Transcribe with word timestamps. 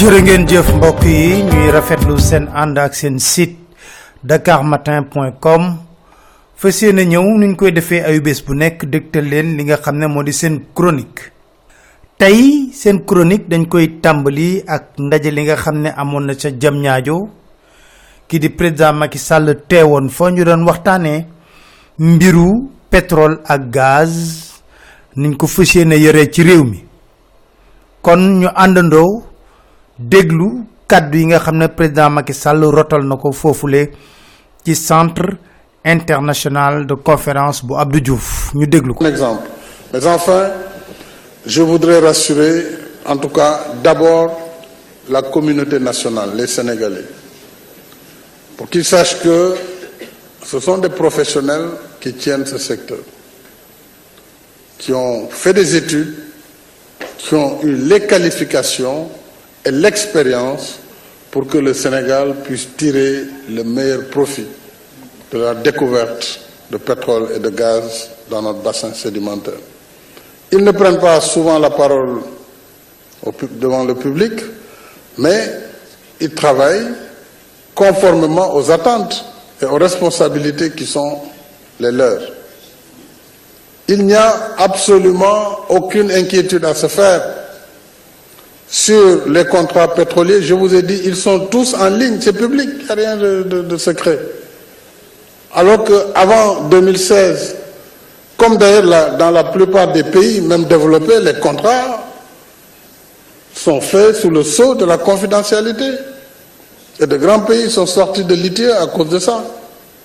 jërë 0.00 0.20
ngeen 0.24 0.46
jëf 0.48 0.68
mbokk 0.78 1.02
yi 1.04 1.42
ñuy 1.44 1.66
rafetlu 1.74 2.14
seen 2.24 2.46
ànd 2.56 2.78
ak 2.80 2.94
seen 2.96 3.18
site 3.20 3.58
dakarmatin.com 4.24 5.64
fas 6.56 6.78
yéene 6.82 7.04
ñëw 7.04 7.26
nuñ 7.36 7.52
koy 7.56 7.68
defee 7.76 8.00
ayu 8.08 8.22
bés 8.24 8.40
bu 8.46 8.54
nekk 8.56 8.86
dégtal 8.88 9.28
leen 9.28 9.56
li 9.58 9.64
nga 9.68 9.76
xam 9.76 9.98
ne 10.00 10.06
moo 10.08 10.22
di 10.22 10.32
seen 10.32 10.56
chronique. 10.74 11.20
Tey 12.16 12.70
seen 12.72 13.04
chronique 13.04 13.48
dañ 13.50 13.68
koy 13.68 14.00
tàmbali 14.00 14.62
ak 14.66 14.96
ndaje 14.98 15.30
li 15.30 15.42
nga 15.44 15.56
xam 15.56 15.82
ne 15.84 15.90
amoon 15.96 16.24
na 16.26 16.34
ca 16.34 16.48
jam 16.60 16.80
ñaajo 16.80 17.16
ki 18.28 18.38
di 18.38 18.48
président 18.48 18.94
Macky 18.96 19.18
Sall 19.18 19.52
teewoon 19.68 20.08
fa 20.08 20.30
ñu 20.30 20.44
doon 20.44 20.64
waxtaanee 20.64 21.26
mbiru 21.98 22.70
pétrole 22.90 23.36
ak 23.44 23.68
gaz 23.70 24.12
ko 25.38 25.46
fas 25.46 25.74
yéene 25.74 26.00
ci 26.32 26.42
réew 26.42 26.64
mi. 26.64 26.84
Kon 28.00 28.40
ñu 28.40 28.48
àndandoo 28.54 29.29
déglu 30.00 30.64
kaddu 30.88 31.18
yi 31.18 31.26
nga 31.26 31.68
président 31.68 32.10
Macky 32.10 32.32
Sall 32.34 32.64
rotal 32.64 33.04
na 33.04 33.16
centre 34.74 35.36
international 35.84 36.86
de 36.86 36.94
conférence 36.94 37.62
bu 37.64 37.74
Abdou 37.76 38.00
Diouf 38.00 38.52
ñu 38.54 38.66
exemple. 39.06 39.48
Mais 39.92 40.06
enfin, 40.06 40.50
je 41.46 41.62
voudrais 41.62 41.98
rassurer, 42.00 42.64
en 43.06 43.16
tout 43.16 43.28
cas, 43.28 43.60
d'abord 43.82 44.38
la 45.08 45.22
communauté 45.22 45.78
nationale, 45.80 46.30
les 46.36 46.46
Sénégalais, 46.46 47.04
pour 48.56 48.68
qu'ils 48.68 48.84
sachent 48.84 49.20
que 49.20 49.54
ce 50.44 50.60
sont 50.60 50.78
des 50.78 50.90
professionnels 50.90 51.70
qui 52.00 52.12
tiennent 52.14 52.46
ce 52.46 52.58
secteur, 52.58 52.98
qui 54.78 54.92
ont 54.92 55.28
fait 55.28 55.52
des 55.54 55.74
études, 55.76 56.14
qui 57.18 57.34
ont 57.34 57.60
eu 57.62 57.74
les 57.74 58.06
qualifications 58.06 59.08
et 59.64 59.70
l'expérience 59.70 60.78
pour 61.30 61.46
que 61.46 61.58
le 61.58 61.74
Sénégal 61.74 62.34
puisse 62.42 62.68
tirer 62.76 63.24
le 63.48 63.62
meilleur 63.62 64.06
profit 64.06 64.46
de 65.32 65.38
la 65.38 65.54
découverte 65.54 66.40
de 66.70 66.76
pétrole 66.76 67.28
et 67.34 67.38
de 67.38 67.50
gaz 67.50 68.10
dans 68.28 68.42
notre 68.42 68.60
bassin 68.60 68.92
sédimentaire. 68.94 69.54
Ils 70.52 70.64
ne 70.64 70.70
prennent 70.72 70.98
pas 70.98 71.20
souvent 71.20 71.58
la 71.58 71.70
parole 71.70 72.20
devant 73.52 73.84
le 73.84 73.94
public, 73.94 74.32
mais 75.18 75.50
ils 76.20 76.34
travaillent 76.34 76.88
conformément 77.74 78.54
aux 78.54 78.70
attentes 78.70 79.24
et 79.62 79.64
aux 79.66 79.76
responsabilités 79.76 80.70
qui 80.70 80.86
sont 80.86 81.18
les 81.78 81.92
leurs. 81.92 82.22
Il 83.88 84.06
n'y 84.06 84.14
a 84.14 84.54
absolument 84.58 85.60
aucune 85.68 86.10
inquiétude 86.10 86.64
à 86.64 86.74
se 86.74 86.86
faire 86.86 87.22
sur 88.70 89.26
les 89.28 89.44
contrats 89.46 89.92
pétroliers. 89.94 90.42
Je 90.42 90.54
vous 90.54 90.74
ai 90.74 90.82
dit, 90.82 91.00
ils 91.04 91.16
sont 91.16 91.46
tous 91.46 91.74
en 91.74 91.88
ligne, 91.88 92.18
c'est 92.20 92.32
public, 92.32 92.68
il 92.78 92.84
n'y 92.84 92.90
a 92.90 92.94
rien 92.94 93.16
de, 93.16 93.76
secret. 93.76 94.18
Alors 95.52 95.82
qu'avant 95.84 96.62
2016, 96.68 97.56
comme 98.36 98.56
d'ailleurs 98.56 99.16
dans 99.18 99.30
la 99.32 99.44
plupart 99.44 99.92
des 99.92 100.04
pays, 100.04 100.40
même 100.40 100.64
développés, 100.64 101.20
les 101.20 101.34
contrats 101.34 102.06
sont 103.52 103.80
faits 103.80 104.16
sous 104.16 104.30
le 104.30 104.44
sceau 104.44 104.76
de 104.76 104.84
la 104.84 104.96
confidentialité. 104.96 105.90
Et 107.00 107.06
de 107.06 107.16
grands 107.16 107.40
pays 107.40 107.68
sont 107.70 107.86
sortis 107.86 108.24
de 108.24 108.34
litier 108.34 108.70
à 108.70 108.86
cause 108.86 109.08
de 109.08 109.18
ça, 109.18 109.42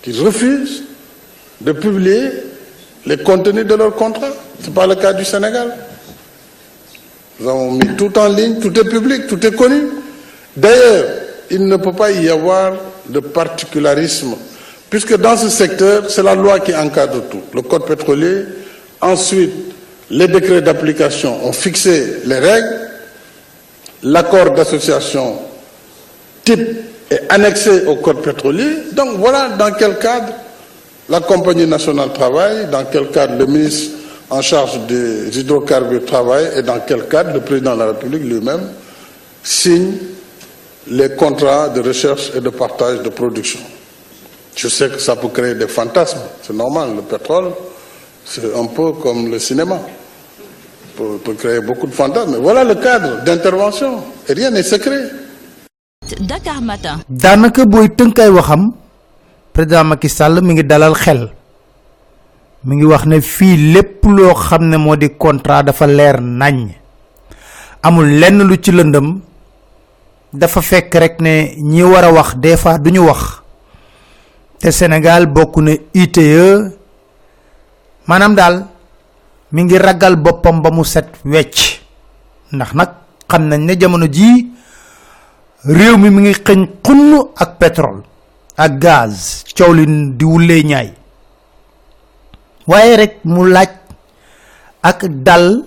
qu'ils 0.02 0.20
refusent 0.22 0.84
de 1.62 1.72
publier 1.72 2.32
les 3.06 3.18
contenus 3.18 3.66
de 3.66 3.76
leurs 3.76 3.96
contrats. 3.96 4.32
Ce 4.62 4.68
n'est 4.68 4.74
pas 4.74 4.88
le 4.88 4.96
cas 4.96 5.14
du 5.14 5.24
Sénégal. 5.24 5.76
Nous 7.40 7.50
avons 7.50 7.72
mis 7.72 7.96
tout 7.98 8.18
en 8.18 8.28
ligne, 8.28 8.60
tout 8.60 8.78
est 8.80 8.90
public, 8.90 9.28
tout 9.28 9.46
est 9.46 9.56
connu. 9.56 9.88
D'ailleurs, 10.56 11.06
il 11.52 11.66
ne 11.66 11.76
peut 11.78 11.92
pas 11.94 12.12
y 12.12 12.30
avoir 12.30 12.74
de 13.10 13.20
particularisme 13.20 14.36
puisque 14.90 15.18
dans 15.18 15.36
ce 15.36 15.50
secteur, 15.50 16.10
c'est 16.10 16.24
la 16.24 16.36
loi 16.36 16.60
qui 16.60 16.74
encadre 16.74 17.24
tout. 17.30 17.42
Le 17.54 17.62
code 17.62 17.86
pétrolier, 17.86 18.44
ensuite, 19.02 19.52
les 20.10 20.28
décrets 20.28 20.62
d'application 20.62 21.46
ont 21.46 21.52
fixé 21.52 22.22
les 22.26 22.40
règles, 22.40 22.80
l'accord 24.04 24.52
d'association 24.52 25.36
type 26.44 26.62
est 27.10 27.22
annexé 27.30 27.86
au 27.88 27.96
code 27.98 28.22
pétrolier. 28.22 28.70
Donc 28.94 29.18
voilà 29.18 29.50
dans 29.50 29.72
quel 29.74 29.98
cadre 29.98 30.32
la 31.10 31.20
compagnie 31.20 31.68
nationale 31.68 32.14
travaille, 32.14 32.68
dans 32.72 32.86
quel 32.86 33.10
cadre 33.10 33.38
le 33.38 33.46
ministre 33.48 33.98
en 34.30 34.42
charge 34.42 34.80
des 34.88 35.40
hydrocarbures 35.40 36.06
travaille 36.06 36.50
et 36.58 36.62
dans 36.64 36.80
quel 36.86 37.08
cadre 37.08 37.34
le 37.34 37.42
président 37.42 37.74
de 37.76 37.80
la 37.80 37.86
République 37.88 38.24
lui-même 38.24 38.70
signe 39.44 39.94
les 40.88 41.16
contrats 41.16 41.70
de 41.70 41.82
recherche 41.82 42.32
et 42.36 42.42
de 42.42 42.50
partage 42.50 43.02
de 43.02 43.10
production. 43.10 43.60
Je 44.56 44.68
sais 44.68 44.90
que 44.90 45.00
ça 45.00 45.16
peut 45.16 45.28
créer 45.30 45.56
des 45.56 45.68
fantasmes, 45.68 46.20
c'est 46.42 46.54
normal, 46.56 46.96
le 46.96 47.02
pétrole, 47.02 47.52
c'est 48.26 48.56
un 48.56 48.66
peu 48.66 48.94
comme 48.94 49.30
le 49.30 49.40
cinéma. 49.40 49.80
Peut, 50.98 51.18
peut 51.24 51.34
créer 51.34 51.60
beaucoup 51.60 51.88
de 51.88 51.92
fantasmes. 51.94 52.32
Mais 52.32 52.38
voilà 52.40 52.64
le 52.64 52.76
cadre 52.76 53.22
d'intervention. 53.24 54.02
Et 54.30 54.34
rien 54.34 54.50
n'est 54.50 54.64
secret. 54.64 55.10
Dakar 56.22 56.62
Matin. 56.62 57.00
daanaka 57.10 57.66
booy 57.66 57.90
tënkay 57.90 58.30
waxam 58.30 58.72
président 59.54 59.84
Macky 59.84 60.08
Sall 60.08 60.40
mi 60.42 60.54
ngi 60.54 60.64
dalal 60.64 60.94
xel 60.94 61.32
mi 62.66 62.76
ngi 62.76 62.86
wax 62.86 63.06
ne 63.06 63.22
fii 63.22 63.74
lépp 63.74 64.04
loo 64.06 64.34
xam 64.34 64.64
ne 64.70 64.78
moo 64.78 64.96
di 64.96 65.10
contrat 65.18 65.64
dafa 65.66 65.86
leer 65.88 66.20
nañ. 66.22 66.70
amul 67.84 68.06
lenn 68.20 68.42
lu 68.44 68.56
ci 68.58 68.72
lëndëm. 68.72 69.20
dafa 70.34 70.62
fekk 70.62 70.94
rek 70.96 71.20
ne 71.22 71.54
ñi 71.62 71.84
war 71.84 72.04
a 72.06 72.12
wax 72.12 72.36
des 72.38 72.58
fois 72.58 72.78
duñu 72.80 73.00
wax. 73.06 73.42
te 74.60 74.72
Sénégal 74.72 75.28
bokk 75.28 75.58
na 75.58 75.72
ITE 75.94 76.72
maanaam 78.08 78.36
daal 78.36 78.66
mi 79.52 79.64
ngi 79.64 79.78
ragal 79.78 80.16
boppam 80.16 80.62
ba 80.62 80.72
mu 80.72 80.84
set 80.84 81.08
wecc. 81.24 81.80
ndax 82.52 82.74
nag 82.74 82.90
xam 83.30 83.44
nañ 83.48 83.62
ne 83.66 83.76
jamono 83.80 84.08
jii 84.08 84.48
réew 85.66 85.98
mi 85.98 86.10
mi 86.10 86.22
ngi 86.22 86.34
xëñ 86.34 86.62
ak 87.38 87.58
pétrole. 87.60 88.02
ak 88.58 88.72
gaz. 88.80 89.44
coow 89.56 89.72
li 89.74 89.86
di 90.18 90.26
wulee 90.26 90.64
ñaay 90.64 91.05
waaye 92.68 92.96
rek 92.98 93.14
mu 93.26 93.46
laaj 93.50 93.70
ak 94.82 95.06
dal 95.26 95.66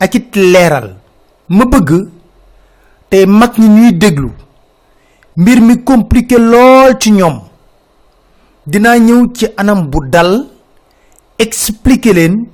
ak 0.00 0.14
it 0.14 0.36
leeral. 0.36 0.96
Ma 1.48 1.64
bëgg 1.64 1.90
te 3.10 3.26
mag 3.26 3.52
ñi 3.58 3.68
ñuy 3.68 3.92
déglu 3.92 4.30
mbir 5.36 5.60
mi 5.60 5.82
compliqué 5.84 6.38
lool 6.38 6.96
ci 7.00 7.10
ñoom. 7.12 7.40
Dinaa 8.66 8.98
ñëw 8.98 9.32
ci 9.34 9.46
anam 9.56 9.88
bu 9.90 9.98
dal 10.08 10.46
expliquer 11.38 12.14
leen 12.14 12.46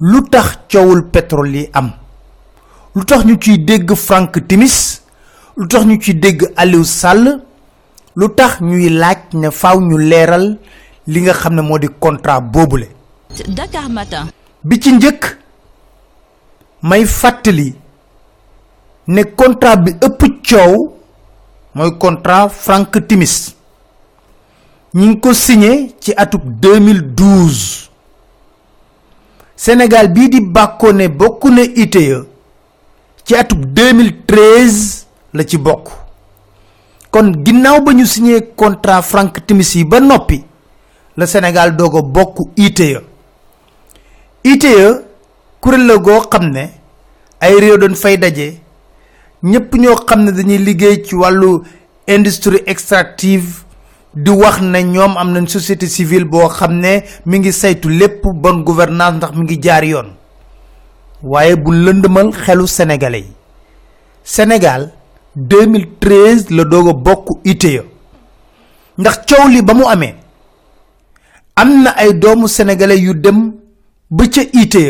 lu 0.00 0.22
tax 0.30 0.58
coowul 0.70 1.10
pétrole 1.10 1.56
yi 1.58 1.70
am. 1.72 1.92
Lu 2.94 3.04
tax 3.04 3.24
ñu 3.24 3.36
ciy 3.40 3.58
dégg 3.64 3.94
Frank 3.94 4.46
Timis 4.48 5.02
lu 5.56 5.66
tax 5.68 5.84
ñu 5.84 6.00
ciy 6.00 6.14
dégg 6.14 6.50
Aliou 6.56 6.84
Sall 6.84 7.42
lu 8.16 8.28
tax 8.34 8.60
ñuy 8.60 8.88
laaj 8.88 9.18
ne 9.34 9.50
faaw 9.50 9.80
ñu 9.80 9.98
leeral 9.98 10.58
li 11.06 11.20
nga 11.20 11.32
xam 11.34 11.54
ne 11.54 11.78
di 11.78 11.88
contrat 12.00 12.40
boobule. 12.40 12.88
Dakar 13.38 13.88
Matin. 13.88 14.26
bi 14.62 14.76
ci 14.80 14.92
njëkk 14.92 15.24
may 16.82 17.04
fàttali 17.06 17.74
ne 19.06 19.22
contrat 19.34 19.76
bi 19.84 19.90
ëpp 20.06 20.20
coow 20.48 20.92
mooy 21.74 21.90
contrat 21.98 22.50
Frank 22.52 22.98
Timis. 23.08 23.54
Ñi 24.94 25.06
ngi 25.06 25.20
ko 25.20 25.32
signé 25.32 25.94
ci 26.00 26.12
atub 26.16 26.42
2012 26.60 27.88
Sénégal 29.56 30.08
bii 30.12 30.28
di 30.28 30.40
bàkkoo 30.40 30.92
ne 30.92 31.08
bokk 31.08 31.44
na 31.44 31.62
ITE 31.62 32.24
ci 33.24 33.34
atub 33.36 33.64
2013 33.64 35.06
la 35.32 35.44
ci 35.44 35.58
bokk. 35.58 35.88
Kon 37.10 37.32
ginnaaw 37.44 37.80
ba 37.82 37.92
ñu 37.92 38.04
signé 38.06 38.40
contrat 38.56 39.02
Frank 39.02 39.46
Timis 39.46 39.74
yi 39.74 39.84
ba 39.84 40.00
noppi 40.00 40.44
la 41.16 41.26
Sénégal 41.26 41.76
doog 41.76 41.96
a 41.96 42.02
bokk 42.02 42.38
ITE 42.56 43.09
ITE 44.44 45.04
kuréel 45.60 45.86
la 45.86 45.96
goo 45.98 46.20
xam 46.30 46.48
ne 46.50 46.64
ay 47.40 47.54
réew 47.60 47.76
doon 47.76 47.94
fay 47.94 48.16
daje 48.16 48.60
ñépp 49.42 49.74
ñoo 49.74 49.96
xam 50.08 50.24
ne 50.24 50.30
dañuy 50.32 50.58
liggéey 50.58 51.04
ci 51.04 51.14
wàllu 51.14 51.60
industrie 52.06 52.62
extractive 52.66 53.64
di 54.14 54.30
wax 54.30 54.60
ne 54.62 54.82
ñoom 54.82 55.16
am 55.18 55.32
nañ 55.32 55.46
société 55.46 55.86
civile 55.86 56.24
boo 56.24 56.48
xam 56.48 56.72
ne 56.80 57.02
mi 57.26 57.38
ngi 57.38 57.52
saytu 57.52 57.88
lépp 57.90 58.22
bonne 58.34 58.64
gouvernance 58.64 59.16
ndax 59.16 59.32
mi 59.36 59.42
ngi 59.44 59.58
jaar 59.62 59.84
yoon. 59.84 60.08
Bu 61.22 62.32
xelu 62.46 62.66
sénégalais 62.66 63.24
Sénégal 64.24 64.90
2013 65.36 66.50
la 66.50 66.64
doog 66.64 66.88
a 66.88 66.92
bokk 66.94 67.28
ITE 67.44 67.82
ndax 68.98 69.18
coow 69.28 69.48
li 69.48 69.60
ba 69.62 69.74
mu 69.74 69.84
amee 69.86 70.14
am 71.56 71.82
na 71.82 71.90
ay 71.90 72.14
doomu 72.14 72.48
sénégalais 72.48 72.98
yu 72.98 73.14
dem 73.14 73.52
ba 74.10 74.24
ca 74.28 74.42
ITE 74.62 74.84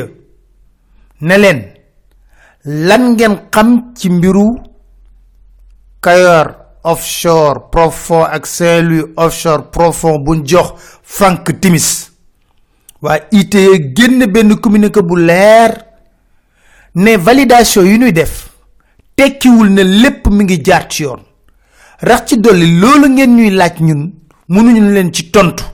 ne 1.20 1.37
leen 1.38 1.61
lan 2.64 3.12
ngeen 3.14 3.34
xam 3.50 3.93
ci 3.96 4.11
mbiru 4.11 4.46
Kayor 6.00 6.56
offshore 6.82 7.61
profond 7.70 8.25
ak 8.32 8.46
Saint-Louis 8.46 9.12
offshore 9.17 9.70
profond 9.70 10.25
buñ 10.25 10.46
jox 10.46 10.72
Frank 11.02 11.61
Timis. 11.61 12.11
Waa 13.02 13.19
ITE 13.31 13.93
génn 13.94 14.25
benn 14.32 14.56
communiqué 14.61 15.02
bu 15.02 15.17
leer 15.17 15.72
ne 16.94 17.17
validation 17.17 17.84
yu 17.84 17.99
ñuy 17.99 18.12
def 18.12 18.49
tekkiwul 19.17 19.69
ne 19.70 19.82
lépp 19.82 20.26
mi 20.31 20.44
ngi 20.44 20.62
jaar 20.64 20.88
ci 20.88 21.02
yoon. 21.02 21.20
Rax 22.02 22.25
ci 22.28 22.37
dolli 22.40 22.78
loolu 22.81 23.08
ngeen 23.11 23.37
ñuy 23.37 23.50
laaj 23.50 23.76
ñun 23.81 24.12
mënuñu 24.49 24.93
leen 24.93 25.12
ci 25.12 25.31
tontu 25.31 25.64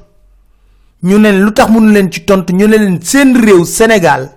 ñu 1.06 1.18
ne 1.18 1.30
lu 1.44 1.52
tax 1.52 1.68
mënu 1.70 1.92
leen 1.94 2.08
ci 2.12 2.20
tontu 2.24 2.52
ñu 2.52 2.66
ne 2.66 2.76
leen 2.76 2.98
seen 3.02 3.36
réew 3.44 3.64
Sénégal 3.64 4.30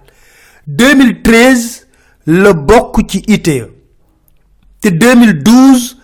2013 0.67 1.87
le 2.27 2.51
bokk 2.53 2.95
ci 3.09 3.23
ITE 3.27 3.57
te 4.81 4.89
2012 4.89 5.97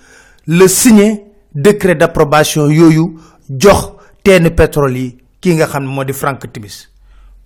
le 0.48 0.68
signé 0.68 1.24
décret 1.54 1.96
d'approbation 1.96 2.70
yooyu 2.70 3.06
jox 3.50 3.94
teen 4.24 4.50
pétrole 4.50 4.98
yi 4.98 5.18
ki 5.42 5.56
nga 5.56 5.68
xam 5.68 5.84
ne 5.84 5.90
moo 5.90 6.04
di 6.04 6.14
Frank 6.14 6.52
Timis. 6.52 6.90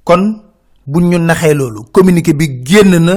Kon 0.06 0.42
bu 0.88 1.02
ñu 1.02 1.18
naxee 1.20 1.54
loolu 1.54 1.82
communiqué 1.92 2.34
bi 2.34 2.62
génn 2.66 2.98
na 3.08 3.16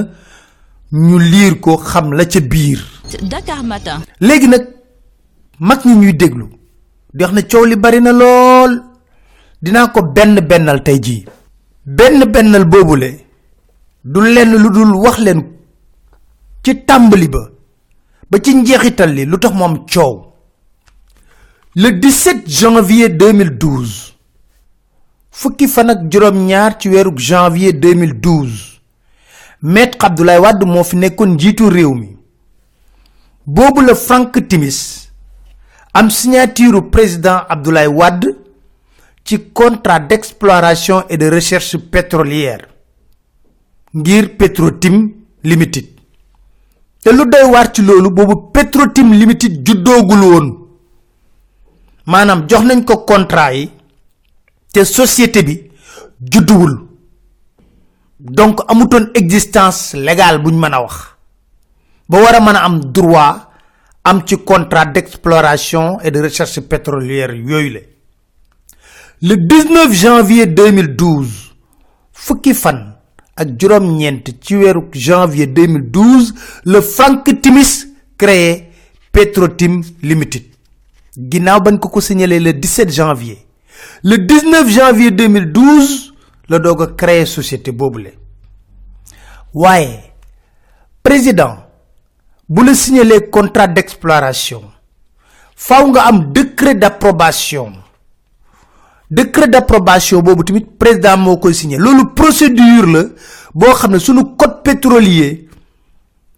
ñu 0.91 1.17
liir 1.19 1.59
ko 1.61 1.77
xam 1.77 2.13
la 2.13 2.25
ca 2.25 2.39
biir. 2.41 2.79
Dakar 3.21 3.63
Matin. 3.63 4.01
léegi 4.19 4.47
nag 4.47 4.67
mag 5.59 5.79
ñi 5.85 5.95
ñuy 5.95 6.13
déglu 6.13 6.47
di 7.13 7.23
wax 7.23 7.33
ne 7.33 7.41
coow 7.47 7.65
li 7.65 7.75
bari 7.75 8.01
na 8.01 8.11
lool 8.11 8.92
dinaa 9.63 9.87
ko 9.95 10.01
benn 10.15 10.35
bennal 10.49 10.83
tey 10.83 10.99
jii. 11.05 11.25
Benn 11.85 12.23
bennal 12.33 12.65
boobule 12.65 13.09
du 14.03 14.19
lenn 14.21 14.51
lu 14.63 14.69
dul 14.75 14.91
wax 15.03 15.17
leen 15.19 15.41
ci 16.63 16.75
tàmbali 16.87 17.27
ba 17.29 17.43
ba 18.29 18.39
ci 18.43 18.53
njeexital 18.55 19.11
li 19.15 19.25
lu 19.25 19.37
tax 19.39 19.53
moom 19.55 19.85
coow. 19.85 20.15
Le 21.75 21.89
17 21.91 22.43
janvier 22.47 23.09
2012 23.09 24.13
fukki 25.31 25.67
fan 25.67 25.89
ak 25.89 25.99
juróom-ñaar 26.11 26.77
ci 26.79 26.89
weeru 26.89 27.13
janvier 27.17 27.71
2012 27.73 28.81
maître 29.61 30.05
Abdoulaye 30.05 30.39
Wade 30.39 30.65
moo 30.65 30.83
fi 30.83 30.95
nekkoon 30.97 31.33
njiitu 31.35 31.69
réew 31.69 31.93
mi. 31.95 32.17
Boobu 33.45 33.81
la 33.81 33.95
Frank 33.95 34.47
Timis 34.47 35.09
am 35.93 36.09
signature 36.09 36.81
président 36.91 37.41
Abdoulaye 37.49 37.87
Wade 37.87 38.42
ci 39.23 39.51
contrat 39.53 39.99
d'exploration 39.99 41.05
et 41.09 41.17
de 41.17 41.29
recherche 41.29 41.77
pétrolière 41.77 42.67
ngir 43.93 44.35
Petrotim 44.37 45.11
Limited. 45.43 45.87
Te 47.03 47.11
lu 47.11 47.25
doy 47.29 47.43
waar 47.51 47.71
ci 47.73 47.81
loolu 47.81 48.09
Petrotim 48.53 49.13
Limited 49.13 49.61
juddoogul 49.65 50.21
woon. 50.23 50.47
Maanaam 52.05 52.45
jox 52.49 52.63
nañ 52.65 52.83
ko 52.83 53.03
contrat 53.05 53.53
yi 53.53 53.69
te 54.73 54.83
société 54.83 55.43
bi 55.43 55.69
donc 58.19 58.61
amutoon 58.67 59.09
existence 59.13 59.93
légale 59.95 60.39
buñ 60.41 60.55
mën 60.59 60.73
a 60.73 60.81
wax. 60.81 61.15
Droit 62.93 63.49
am 64.03 64.23
ci 64.25 64.37
contrat 64.43 64.85
d'exploration 64.85 65.99
et 66.01 66.11
de 66.11 66.21
recherche 66.21 66.59
pétrolière 66.61 67.33
yooyu 67.33 67.92
le 69.25 69.37
19 69.37 69.93
janvier 69.93 70.47
2012 70.47 71.27
fukki 72.11 72.51
fan 72.61 72.79
ak 73.39 73.53
juróom-ñeent 73.59 74.31
ci 74.43 74.55
weeru 74.59 74.81
janvier 74.91 75.47
2012 75.47 76.33
le 76.65 76.81
Frank 76.81 77.23
Timis 77.41 77.87
créé 78.17 78.67
Petrotim 79.13 79.77
Limited. 80.01 80.43
Ginnaaw 81.15 81.61
bañ 81.61 81.77
ko 81.79 81.89
le 82.01 82.51
17 82.51 82.91
janvier 82.91 83.37
le 84.03 84.17
19 84.17 84.67
janvier 84.69 85.11
2012 85.11 86.13
la 86.49 86.59
doog 86.59 86.81
a 86.81 86.87
créé 86.87 87.25
société 87.25 87.71
boobule. 87.71 88.11
Waaye 89.53 89.99
président 91.01 91.63
bu 92.49 92.65
la 92.65 92.73
signalé 92.75 93.29
contrat 93.31 93.67
d'exploration 93.67 94.63
faw 95.55 95.87
nga 95.87 96.07
am 96.07 96.33
décret 96.33 96.75
d'approbation 96.75 97.82
décret 99.13 99.47
d'approbation 99.47 100.21
boobu 100.21 100.43
tamit 100.43 100.65
président 100.79 101.17
moo 101.17 101.37
koy 101.37 101.53
signé 101.53 101.77
loolu 101.77 102.13
procédure 102.15 102.87
la 102.87 103.03
boo 103.53 103.73
xam 103.73 103.91
ne 103.91 103.99
sunu 103.99 104.23
code 104.37 104.61
pétrolier 104.63 105.47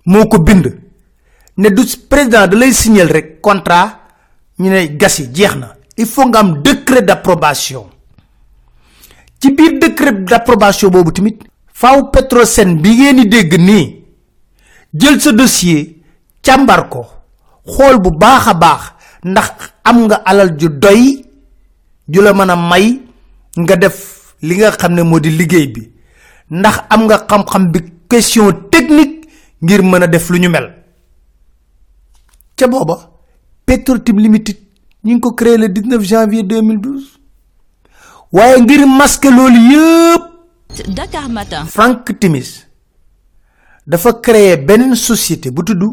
moo 0.06 0.26
ko 0.28 0.40
bind. 0.40 0.82
Ne 1.58 1.70
du 1.70 1.84
président 2.10 2.48
da 2.48 2.58
lay 2.58 2.74
signal 2.74 3.08
rek 3.08 3.40
contrat 3.42 4.00
ñu 4.60 4.70
ne 4.70 4.86
gas 4.98 5.20
yi 5.20 5.30
jeex 5.34 5.56
na. 5.56 5.76
Il 5.98 6.06
faut 6.06 6.28
nga 6.28 6.40
am 6.40 6.62
décret 6.62 7.02
d'approbation. 7.02 7.88
Ci 9.40 9.52
biir 9.52 9.80
décret 9.80 10.12
d'approbation 10.12 10.90
boobu 10.90 11.12
tamit 11.14 11.40
faaw 11.74 12.10
Petrosen 12.12 12.76
bi 12.82 12.90
ngeen 12.98 13.22
di 13.22 13.28
dégg 13.28 13.54
nii 13.60 14.04
jël 14.94 15.20
sa 15.22 15.32
dossier 15.32 16.02
càmbar 16.42 16.90
ko 16.90 17.06
xool 17.66 18.00
bu 18.00 18.12
baax 18.12 18.48
a 18.48 18.54
baax 18.54 18.82
ndax 19.24 19.50
am 19.84 20.06
nga 20.08 20.16
alal 20.26 20.56
ju 20.58 20.70
doy 20.70 21.25
ju 22.08 22.22
la 22.22 22.34
mën 22.34 22.50
a 22.50 22.56
may 22.56 23.02
nga 23.58 23.76
def 23.76 23.98
li 24.42 24.56
nga 24.58 24.72
xam 24.72 24.94
ne 24.94 25.02
moo 25.04 25.20
di 25.20 25.30
liggéey 25.30 25.68
bi. 25.68 25.96
ndax 26.52 26.78
am 26.90 27.06
nga 27.06 27.18
xam-xam 27.28 27.72
bi 27.72 27.80
question 28.10 28.52
technique 28.72 29.28
ngir 29.62 29.82
mën 29.84 30.04
a 30.04 30.08
def 30.08 30.30
lu 30.30 30.38
ñu 30.40 30.50
mel. 30.50 30.68
ca 32.56 32.68
booba 32.68 33.12
Petrotim 33.66 34.20
Limited 34.20 34.58
ñu 35.04 35.14
ngi 35.14 35.20
ko 35.20 35.32
créé 35.34 35.58
le 35.58 35.68
19 35.70 36.04
janvier 36.04 36.44
2012 36.44 37.04
waaye 38.32 38.62
ngir 38.62 38.86
masquer 38.88 39.32
loolu 39.32 39.60
yëpp 39.72 40.24
Dakar 40.94 41.30
Matin. 41.30 41.66
Frank 41.66 42.20
Timis 42.20 42.68
dafa 43.88 44.14
créer 44.14 44.58
beneen 44.58 44.96
société 44.96 45.50
bu 45.52 45.64
tudd 45.64 45.84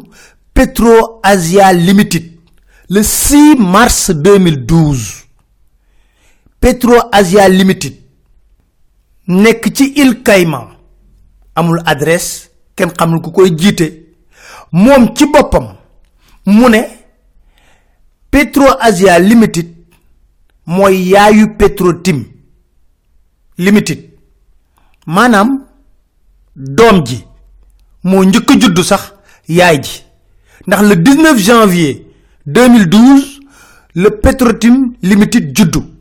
Petro 0.54 1.20
Asia 1.22 1.72
Limited 1.72 2.24
le 2.90 3.02
6 3.02 3.56
mars 3.58 4.10
2012 4.10 5.21
Petro 6.62 6.94
Asia 7.10 7.48
Limited 7.48 7.94
nekk 9.26 9.64
ci 9.74 9.92
île 9.96 10.22
Caïman. 10.22 10.68
Amul 11.58 11.80
adresse 11.84 12.50
kenn 12.76 12.92
xamul 12.94 13.20
ku 13.20 13.30
koy 13.32 13.50
jiite. 13.58 13.88
Moom 14.72 15.08
ci 15.16 15.26
Petro 18.30 18.66
Asia 18.80 19.18
Limited 19.18 19.68
mooy 20.66 21.08
yaayu 21.10 21.48
Petrotim 21.58 22.22
Limited. 23.58 24.04
Maanaam 25.06 25.64
doom 26.54 27.02
ji 27.06 27.24
moo 28.04 28.22
njëkk 28.24 28.50
le 30.82 30.94
19 30.94 31.38
janvier 31.38 32.02
2012 32.46 33.40
le 33.94 34.10
Petrotim 34.10 34.94
Limited 35.02 35.56
juddu 35.56 35.91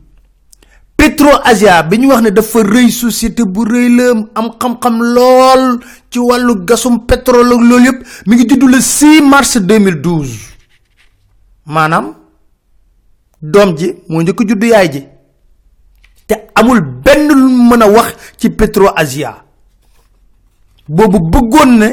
Petro 1.02 1.30
Asia 1.42 1.82
bi 1.82 1.98
ñu 1.98 2.08
wax 2.10 2.22
ne 2.22 2.30
dafa 2.30 2.62
rëy 2.62 2.88
société 2.90 3.42
bu 3.44 3.64
rëy 3.66 3.88
la 3.96 4.10
am 4.38 4.48
xam-xam 4.60 5.00
lool 5.02 5.80
ci 6.10 6.18
wàllu 6.20 6.54
gasum 6.64 7.00
pétrole 7.06 7.50
ak 7.54 7.60
loolu 7.60 7.84
yëpp 7.84 7.98
mi 8.26 8.36
ngi 8.36 8.56
le 8.70 8.78
6 8.80 9.20
mars 9.22 9.56
2012 9.58 10.30
maanaam 11.66 12.14
doom 13.42 13.74
ji 13.76 13.88
njëkk 14.08 14.40
a 14.40 14.44
juddu 14.48 14.66
yaay 14.66 14.88
ji. 14.92 15.02
Te 16.26 16.34
amul 16.54 16.80
benn 17.04 17.26
lu 17.28 17.48
mën 17.50 17.82
a 17.82 17.88
wax 17.90 18.14
ci 18.38 18.50
Petro 18.50 18.92
Asia 18.94 19.42
boobu 20.88 21.18
bëggoon 21.18 21.78
ne 21.78 21.88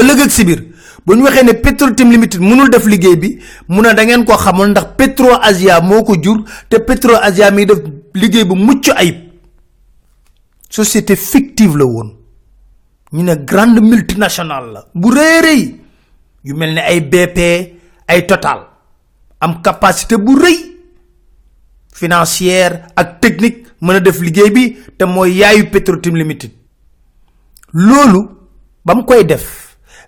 ëllëg 0.00 0.20
ak 0.24 0.30
si 0.30 0.44
biir 0.44 0.62
bu 1.06 1.14
ñu 1.14 1.22
waxee 1.24 1.44
ne 1.44 1.52
Petrotim 1.54 2.10
Limited 2.10 2.40
mënul 2.40 2.70
def 2.70 2.86
liggéey 2.86 3.16
bi 3.16 3.38
mu 3.68 3.82
ne 3.82 3.92
da 3.94 4.04
ngeen 4.04 4.24
ko 4.24 4.36
xamul 4.36 4.68
ndax 4.70 4.86
Petro 4.96 5.36
Asia 5.40 5.80
moo 5.80 6.02
ko 6.02 6.14
jur 6.22 6.44
te 6.68 6.78
Petro 6.80 7.14
Asia 7.20 7.50
mi 7.50 7.66
def 7.66 7.78
liggéey 8.14 8.44
bu 8.44 8.54
mucc 8.54 8.88
ayib. 8.96 9.16
Société 10.70 11.14
fictive 11.16 11.76
la 11.76 11.84
ñu 13.12 13.36
grande 13.44 13.80
multinationale 13.80 14.72
la 14.72 14.84
bu 14.94 15.08
rëy 15.10 15.74
yu 16.44 16.54
ay 16.62 17.00
BP 17.00 17.38
ay 18.08 18.26
Total. 18.26 18.66
Am 19.40 19.60
capacité 19.62 20.16
bu 20.16 20.34
rëy. 20.36 20.58
Financière 21.92 22.86
ak 22.96 23.20
technique 23.20 23.66
mën 23.80 23.94
a 23.96 24.00
def 24.00 24.20
liggéey 24.20 24.50
bi 24.50 24.76
te 24.98 25.04
yaayu 25.04 25.68
Limited. 26.12 26.50
Loolu 27.72 28.28
ba 28.84 28.94
mu 28.94 29.04
koy 29.04 29.24
def 29.24 29.63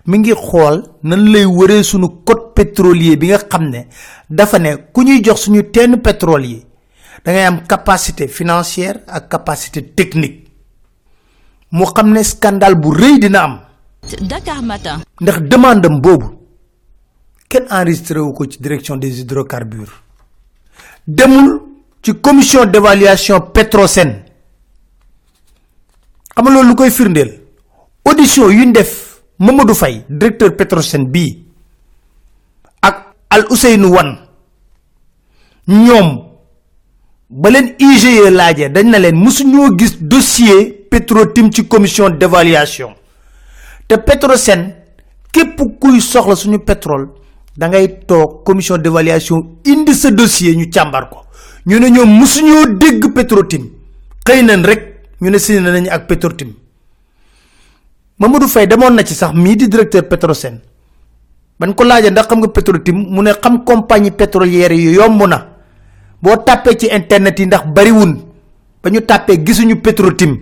mi 0.07 0.17
ngi 0.19 0.33
xool 0.33 0.83
nan 1.03 1.31
lay 1.31 1.45
wëree 1.45 1.83
sunu 1.83 2.07
code 2.25 2.53
pétrolier 2.55 3.17
bi 3.17 3.27
nga 3.27 3.37
xam 3.37 3.69
ne 3.69 3.87
dafa 4.29 4.57
ne 4.59 4.75
ku 4.93 5.01
ñuy 5.03 5.21
jox 5.23 5.41
suñu 5.43 5.69
tenn 5.71 6.01
pétrole 6.01 6.45
yi 6.47 6.65
da 7.25 7.31
ngay 7.31 7.45
am 7.45 7.61
capacité 7.67 8.27
financière 8.27 8.99
ak 9.07 9.27
capacité 9.29 9.81
technique. 9.81 10.47
Mu 11.71 11.85
xam 11.85 12.11
ne 12.13 12.23
scandale 12.23 12.75
bu 12.75 12.89
rëy 12.93 13.19
dina 13.19 13.43
am. 13.43 13.59
Dakar 14.21 14.61
Matin. 14.63 15.01
ndax 15.21 15.39
demande 15.41 15.85
am 15.87 15.99
boobu 15.99 16.37
ken 17.49 17.65
enregistré 17.69 18.19
wu 18.19 18.31
ko 18.33 18.45
ci 18.45 18.57
direction 18.61 18.95
des 18.97 19.19
hydrocarbures. 19.19 19.91
Demul 21.07 21.61
ci 22.01 22.13
commission 22.21 22.65
d'évaluation 22.65 23.41
Petrosen. 23.41 24.23
Xam 26.35 26.45
loolu 26.53 26.69
lu 26.69 26.75
koy 26.75 26.91
firndeel? 26.91 27.41
Audition 28.05 28.49
yu 28.49 28.65
ñu 28.65 28.71
def 28.71 29.06
Mamadou 29.39 29.75
Faye 29.75 30.03
directeur 30.09 30.55
Petrosen 30.55 31.05
bii 31.11 31.45
ak 32.81 33.13
Al 33.29 33.45
Ousseynou 33.49 33.91
Wan 33.93 34.17
ñoom 35.67 36.23
ba 37.29 37.49
leen 37.49 37.75
IGE 37.77 38.29
laajee 38.31 38.69
dañ 38.69 38.89
na 38.89 38.99
leen 38.99 39.15
musuñoo 39.15 39.75
gis 39.77 39.97
dossier 40.01 40.73
Petrotim 40.89 41.51
ci 41.51 41.67
commission 41.67 42.09
d'évaluation. 42.09 42.95
Te 43.87 43.97
Petrosen 43.97 44.73
képp 45.31 45.59
kuy 45.79 45.99
soxla 46.01 46.35
suñu 46.35 46.59
pétrole 46.59 47.09
da 47.57 47.67
ngay 47.67 47.99
toog 48.07 48.43
commission 48.45 48.77
d'évaluation 48.77 49.57
indi 49.65 49.93
sa 49.93 50.11
dossier 50.11 50.55
ñu 50.55 50.69
càmbar 50.71 51.09
ko. 51.09 51.25
Ñu 51.65 51.79
ne 51.79 51.89
ñoom 51.89 52.09
musuñoo 52.19 52.65
dégg 52.77 53.13
Petrotim. 53.13 53.69
Xëy 54.25 54.43
nañ 54.43 54.63
rek 54.63 54.81
ñu 55.21 55.29
ne 55.29 55.37
signé 55.37 55.59
nañ 55.61 55.87
ak 55.89 56.07
Petrotim 56.07 56.53
Mamadou 58.19 58.47
Faye 58.47 58.67
demoon 58.67 58.93
na 58.95 59.03
ci 59.05 59.13
sax 59.13 59.33
mii 59.33 59.55
di 59.55 59.67
directeur 59.67 60.07
Petrosen. 60.07 60.59
Ban 61.59 61.73
ko 61.73 61.83
laajee 61.83 62.09
ndax 62.11 62.27
xam 62.27 62.39
nga 62.39 62.47
Petrotim 62.47 62.95
mu 63.09 63.21
ne 63.21 63.31
xam 63.33 63.63
compagnie 63.63 64.11
pétrolière 64.11 64.73
yi 64.73 64.93
yomb 64.95 65.21
na. 65.27 65.47
Boo 66.21 66.35
ci 66.79 66.87
internet 66.87 67.39
yi 67.39 67.45
ndax 67.45 67.65
bariwun. 67.73 68.21
Ba 68.83 68.89
ñu 68.89 69.01
tàppee 69.01 69.43
gisuñu 69.45 69.81
Petrotim 69.81 70.37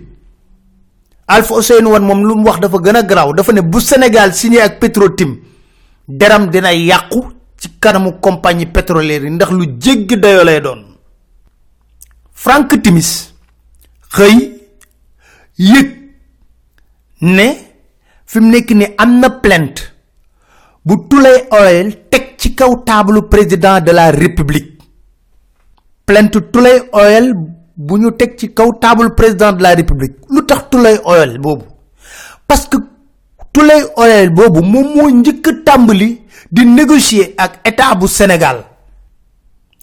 Alpha 1.28 1.54
Ousseynou 1.54 1.90
Wan 1.92 2.02
moom 2.04 2.22
lu 2.26 2.34
mu 2.36 2.44
wax 2.46 2.60
dafa 2.60 2.78
gën 2.78 2.96
a 2.96 3.02
garaaw. 3.02 3.32
Dafa 3.34 3.52
ne 3.52 3.60
bu 3.60 3.80
Sénégal 3.80 4.32
signé 4.34 4.60
ak 4.60 4.78
Petrotim 4.78 5.36
deram 6.08 6.48
dina 6.50 6.72
yàqu 6.72 7.20
ci 7.58 7.68
kanamu 7.80 8.12
compagnie 8.20 8.66
pétrolière 8.66 9.28
ndax 9.30 9.50
lu 9.50 9.66
jéggi 9.80 10.16
dayoo 10.16 10.44
lay 10.44 10.60
doon. 10.60 10.84
Frank 12.32 12.80
Timis 12.82 13.32
xëy 14.12 14.60
yëg 15.58 16.05
ne 17.20 17.46
fi 18.26 18.40
mu 18.40 18.50
nekk 18.50 18.70
ni 18.70 18.86
am 18.98 19.18
na 19.20 19.30
plainte 19.30 19.82
bu 20.84 20.94
Oil 21.50 21.88
teg 22.10 22.36
ci 22.38 22.54
kaw 22.54 22.82
président 23.30 23.80
de 23.80 23.90
la 23.92 24.10
république. 24.10 24.76
Plainte 26.06 26.38
Tulay 26.52 26.82
Oil 26.92 27.34
bu 27.76 27.98
ñu 27.98 28.12
teg 28.16 28.36
ci 28.38 28.52
kaw 28.54 28.70
président 29.16 29.52
de 29.52 29.62
la 29.62 29.74
république. 29.74 30.14
Lu 30.30 30.44
tax 30.46 30.64
Oil 31.04 31.38
boobu? 31.38 31.64
Parce 32.46 32.66
que 32.68 32.76
Tulay 33.52 33.82
Oil 33.96 34.30
boobu 34.30 34.60
moom 34.62 34.94
moo 34.94 35.10
njëkk 35.10 35.46
a 35.68 35.76
di 36.52 36.64
négocier 36.64 37.34
ak 37.36 37.60
état 37.66 37.94
bu 37.96 38.06
Sénégal. 38.06 38.64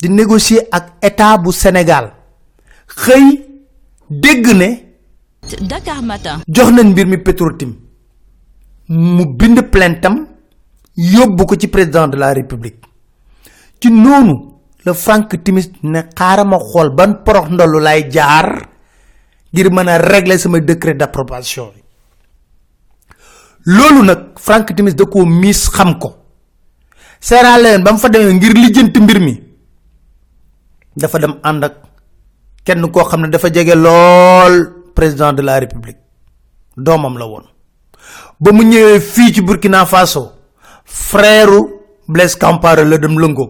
Di 0.02 0.10
négocier 0.10 0.68
ak 0.72 0.94
état 1.02 1.38
bu 1.38 1.52
Sénégal. 1.52 2.14
Xëy 2.88 3.44
dégg 4.10 4.48
ne 4.56 4.70
Dakar 5.62 6.02
Matin. 6.02 6.42
jox 6.48 6.70
nañ 6.72 6.88
mbir 6.92 7.06
mi 7.08 7.18
Petrotim. 7.18 7.76
Mu 8.88 9.26
bind 9.36 9.62
plaintam 9.72 10.28
yóbbu 10.96 11.46
ko 11.46 11.56
ci 11.56 11.68
président 11.68 12.08
de 12.08 12.18
la 12.18 12.34
république. 12.34 12.80
Ci 13.80 13.90
le 14.86 14.94
Frank 14.94 15.32
Timis 15.44 15.70
ne 15.84 16.02
xaaral 16.14 16.48
ma 16.48 16.58
xool 16.60 16.90
ban 16.94 17.24
porox 17.24 17.50
ndollu 17.50 17.80
lay 17.80 18.10
jaar 18.12 18.68
ngir 19.54 19.70
mën 19.72 19.88
a 19.88 19.98
régler 19.98 20.38
sama 20.38 20.60
décret 20.60 20.96
d'approbation 20.98 21.72
bi 21.74 21.82
loolu 23.66 24.04
nag 24.04 24.20
Frank 24.40 24.74
Timis 24.76 24.94
da 24.96 25.06
koo 25.06 25.26
miis 25.26 25.70
xam 25.70 25.98
ko. 26.00 26.16
Sierra 27.20 27.58
Leone 27.58 27.84
ba 27.84 27.92
mu 27.94 27.98
fa 27.98 28.10
demee 28.10 28.34
ngir 28.34 28.54
lijjanti 28.54 29.00
mbir 29.00 29.20
mi. 29.20 29.42
Dafa 30.96 31.20
dem 31.20 31.40
ànd 31.44 31.64
ak 31.64 31.74
kenn 32.66 32.84
dafa 33.32 33.50
jege 33.50 33.76
lool 33.76 34.73
président 34.94 35.34
de 35.34 35.42
la 35.42 35.60
république. 35.60 35.98
Doomam 36.78 37.18
la 37.18 37.26
woon. 37.26 37.44
Ba 38.40 38.52
mu 38.52 38.64
ñëwee 38.66 39.00
ci 39.34 39.42
Burkina 39.42 39.86
Faso 39.86 40.32
frère 40.86 41.50
Blaise 42.08 42.36
Compaoré 42.38 42.84
la 42.86 42.98
dem 42.98 43.18
lëngoo 43.20 43.50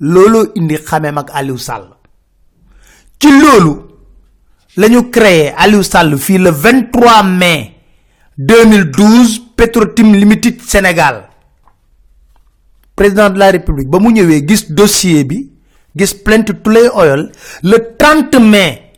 loolu 0.00 0.52
indi 0.56 0.76
xameem 0.78 1.18
ak 1.18 1.30
Aliou 1.34 1.58
Sall. 1.58 1.88
Ci 3.18 3.28
loolu 3.30 3.74
la 4.76 4.88
créé 5.10 5.52
Aliou 5.56 5.82
Sall 5.82 6.10
le 6.10 6.50
23 6.50 7.22
mai 7.24 7.74
2012 8.38 9.40
Petrotim 9.56 10.14
Limited 10.14 10.62
Sénégal. 10.62 11.28
Président 12.96 13.28
de 13.30 13.38
la 13.38 13.50
république 13.50 13.88
ba 13.88 13.98
mu 13.98 14.12
ñëwee 14.12 14.46
gis 14.46 14.72
dossier 14.72 15.24
bi 15.24 15.50
gis 15.96 16.14
plainte 16.14 16.62
Tulay 16.62 16.88
Oil 16.94 17.30
le 17.62 17.78
30 17.98 18.38
mai 18.40 18.89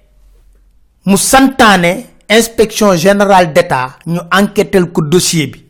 mu 1.07 1.17
santaane 1.17 2.07
inspection 2.29 2.97
générale 2.97 3.53
d'état 3.53 3.99
ñu 4.07 4.21
enquêtel 4.31 4.87
ko 4.93 5.03
dossier 5.03 5.47
bi. 5.47 5.65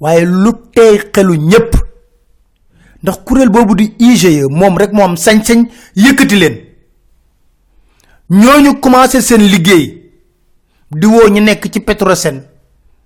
Waaye 0.00 0.24
lu 0.24 0.50
tey 0.74 0.98
xelu 1.12 1.36
ñépp 1.38 1.74
ndax 3.02 3.18
kuréel 3.24 3.48
boobu 3.50 3.74
di 3.74 3.94
IGE 3.98 4.46
moom 4.50 4.76
rek 4.78 4.92
moo 4.92 5.04
am 5.04 5.16
sañ-sañ 5.16 5.66
yëkkati 5.96 6.36
leen. 6.36 6.56
Ñooñu 8.30 8.80
commencé 8.80 9.20
seen 9.20 9.42
liggéey 9.42 10.10
di 10.90 11.06
woo 11.06 11.28
ñu 11.28 11.40
nekk 11.40 11.70
ci 11.72 11.80
Petrosen 11.80 12.42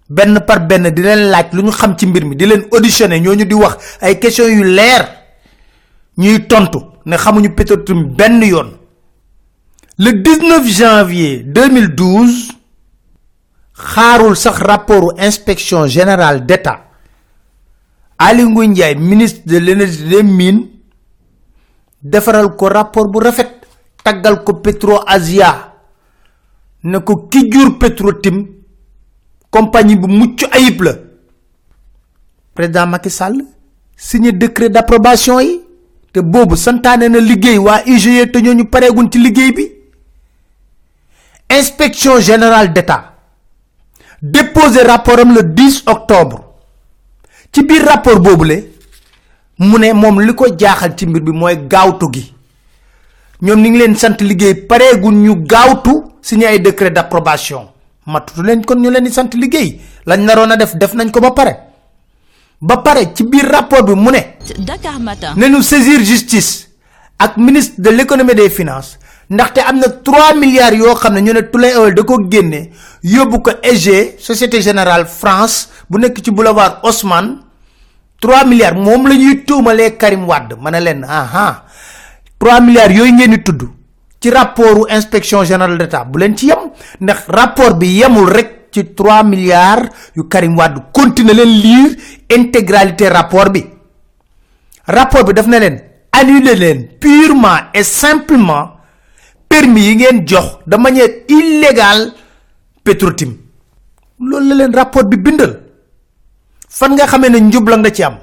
benn 0.08 0.40
par 0.47 0.61
benn 0.66 0.90
di 0.90 1.02
leen 1.02 1.30
laaj 1.30 1.47
lu 1.52 1.62
ñu 1.62 1.70
xam 1.73 1.97
ci 1.99 2.06
mbir 2.06 2.25
mi 2.25 2.37
di 2.37 2.47
leen 2.47 2.66
auditionné 2.73 3.18
ñooñu 3.20 3.44
di 3.44 3.54
wax 3.54 3.99
ay 4.00 4.18
questions 4.20 4.49
yu 4.49 4.62
leer 4.62 5.04
ñuy 6.16 6.47
tontu 6.47 6.78
ne 7.06 7.16
xamuñu 7.16 7.50
Petrotim 7.54 8.14
yoon 8.42 8.77
le 9.99 10.12
19 10.12 10.67
janvier 10.71 11.43
2012 11.43 12.52
xaarul 13.75 14.37
sax 14.37 14.59
rapportu 14.62 15.19
inspection 15.21 15.87
générale 15.88 16.47
d'état. 16.47 16.85
Ali 18.19 18.45
Ngouille 18.45 18.95
ministre 18.97 19.40
de 19.47 19.59
l'énergie 19.59 20.05
des 20.09 20.23
mines 20.23 20.69
defaral 22.02 22.55
ko 22.57 22.67
rapport 22.69 23.09
bu 23.09 23.19
rafet 23.19 23.50
taggal 24.05 24.45
ko 24.45 24.55
Petro 24.55 25.00
Asia 25.07 25.75
ne 26.85 26.99
ko 26.99 27.26
ki 27.28 27.50
jur 27.50 27.76
Petrotim 27.78 28.47
compagnie 29.50 29.97
bu 29.97 30.07
mucc 30.07 30.45
ayib 30.52 30.83
la. 30.83 30.93
Président 32.55 32.87
Macky 32.87 33.11
Sall 33.11 33.43
signé 33.97 34.31
décret 34.31 34.69
d'approbation 34.71 35.40
yi 35.40 35.61
te 36.12 36.21
boobu 36.21 36.55
santaane 36.57 37.09
na 37.09 37.19
liggéey 37.19 37.59
waa 37.59 37.83
IGE 37.85 38.31
te 38.31 38.38
ñooñu 38.38 38.64
pareeguñ 38.71 39.11
ci 39.11 39.19
bi 39.52 39.77
inspection 41.50 42.21
générale 42.21 42.73
d'état. 42.73 43.14
Déposé 44.23 44.83
rapport 44.83 45.19
am 45.19 45.33
le 45.35 45.43
10 45.43 45.85
octobre. 45.87 46.45
Ci 47.52 47.62
biir 47.64 47.85
rapport 47.87 48.21
boobule 48.21 48.64
mu 49.59 49.78
ne 49.78 49.93
moom 49.93 50.21
li 50.21 50.35
ko 50.35 50.47
jaaxal 50.57 50.95
ci 50.97 51.07
mbir 51.07 51.23
bi 51.23 51.33
mooy 51.33 51.57
gaawtu 51.69 52.07
gi. 52.12 52.35
Ñoom 53.43 53.61
ni 53.61 53.71
ngi 53.71 53.78
leen 53.78 53.95
sant 53.97 54.21
liggéey 54.21 54.55
pareeguñ 54.55 55.14
ñu 55.23 55.35
gaawtu 55.47 55.93
signé 56.21 56.47
ay 56.47 56.61
décret 56.61 56.90
d'approbation. 56.90 57.69
Matutu 58.07 58.43
leen 58.43 58.64
kon 58.64 58.76
ñu 58.81 58.90
leen 58.90 59.05
di 59.05 59.12
sant 59.12 59.31
liggéey. 59.35 59.81
Lañ 60.07 60.21
naroon 60.25 60.50
a 60.50 60.57
def 60.57 60.76
def 60.76 60.95
nañ 60.95 61.11
ko 61.11 61.21
ba 61.21 61.31
pare. 61.31 61.57
Ba 62.61 62.76
pare 62.78 63.12
ci 63.14 63.23
biir 63.25 63.47
rapport 63.50 63.85
bi 63.85 63.95
mu 63.95 64.11
ne 64.11 64.37
Dakar 64.59 64.99
Matin. 65.00 65.35
nañu 65.37 65.62
saisir 65.62 66.00
justice 66.05 66.69
ak 67.19 67.37
ministre 67.37 67.81
de 67.81 67.90
l'économie 67.90 68.33
et 68.33 68.35
des 68.35 68.50
finances 68.50 68.99
ndaxte 69.30 69.58
am 69.61 69.78
na 69.78 69.88
3 69.88 70.35
milliards 70.40 70.76
yoo 70.78 70.94
xam 70.94 71.14
ne 71.14 71.20
ñu 71.20 71.32
ne 71.32 71.42
Tulay 71.50 71.75
Oil 71.76 71.94
da 71.94 72.02
ko 72.02 72.16
génne 72.30 72.70
yóbbu 73.02 73.42
ko 73.42 73.50
EG 73.62 74.16
société 74.18 74.61
générale 74.62 75.04
France 75.06 75.68
bu 75.90 75.99
nekk 75.99 76.23
ci 76.25 76.30
boulevard 76.30 76.80
Haussmann 76.82 77.38
3 78.20 78.44
milliards 78.47 78.76
moom 78.80 79.06
la 79.08 79.14
ñuy 79.14 79.44
Karim 79.99 80.25
Wade 80.26 80.54
ma 80.61 80.70
ne 80.70 81.04
aha. 81.06 81.64
3 82.40 82.61
milliards 82.61 82.94
yooyu 82.94 83.12
ngeen 83.12 83.30
di 83.30 83.42
tudd 83.42 83.62
ci 84.20 84.30
rapportu 84.30 84.87
inspection 84.88 85.44
générale 85.44 85.78
d'état 85.78 86.04
bu 86.04 86.18
leen 86.18 86.37
ci 86.37 86.47
yem 86.47 86.70
ndax 87.00 87.26
rapport 87.28 87.75
bi 87.75 87.87
yemul 87.99 88.28
rek 88.30 88.68
ci 88.73 88.82
3 88.94 89.23
milliards 89.25 89.90
yu 90.16 90.28
Karim 90.28 90.56
Wade 90.56 90.80
continuer 90.92 91.35
leen 91.35 91.61
lire 91.61 91.97
intégralité 92.30 93.08
rapport 93.08 93.50
bi. 93.50 93.64
Rapport 94.87 95.25
bi 95.25 95.32
daf 95.35 95.47
na 95.47 95.58
leen 95.58 95.80
annuler 96.12 96.56
leen 96.56 96.88
purement 97.00 97.68
et 97.75 97.82
simplement 97.85 98.77
permis 99.49 99.83
yi 99.88 99.95
ngeen 99.97 100.26
jox 100.26 100.59
de 100.67 100.76
manière 100.76 101.09
illégale 101.28 102.12
Petrotim. 102.85 103.37
Loolu 104.21 104.49
la 104.49 104.55
leen 104.55 104.75
rapport 104.75 105.05
bi 105.05 105.17
bindal. 105.17 105.61
Fan 106.69 106.95
nga 106.95 107.07
xamee 107.07 107.31
ne 107.31 107.38
njubla 107.40 107.76
nga 107.76 107.90
ci 107.90 108.02
am? 108.02 108.19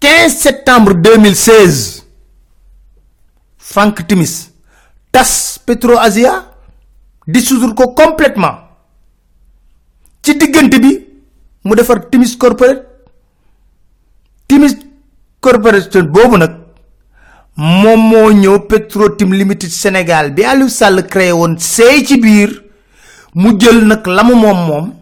15 0.00 0.28
septembre 0.28 0.94
2016 0.94 2.04
Frank 3.58 4.06
Timis 4.06 4.50
tas 5.10 5.58
Petro 5.66 5.96
Asia 5.98 6.44
dissoudre 7.26 7.74
ko 7.74 7.94
complètement. 7.94 8.56
Ci 10.22 10.36
diggante 10.36 10.78
bi 10.78 10.92
mu 11.64 11.74
defar 11.74 12.08
Timis 12.10 12.36
Corporate. 12.36 12.84
Timis 14.46 14.76
corporation 15.40 16.04
boobu 16.10 16.36
nag 16.36 16.65
moom 17.56 18.00
moo 18.10 18.30
ñëw 18.32 18.58
Petro-Tim 18.68 19.32
Limited 19.32 19.70
Sénégal 19.70 20.32
bi 20.34 20.44
Aliou 20.44 20.68
Sall 20.68 21.06
créé 21.08 21.32
woon 21.32 21.56
seey 21.58 22.04
ci 22.04 22.18
biir. 22.20 22.62
Mu 23.34 23.58
jël 23.58 23.84
nag 23.86 24.06
la 24.06 24.24
mu 24.24 24.34
moom 24.34 24.66
moom. 24.66 24.94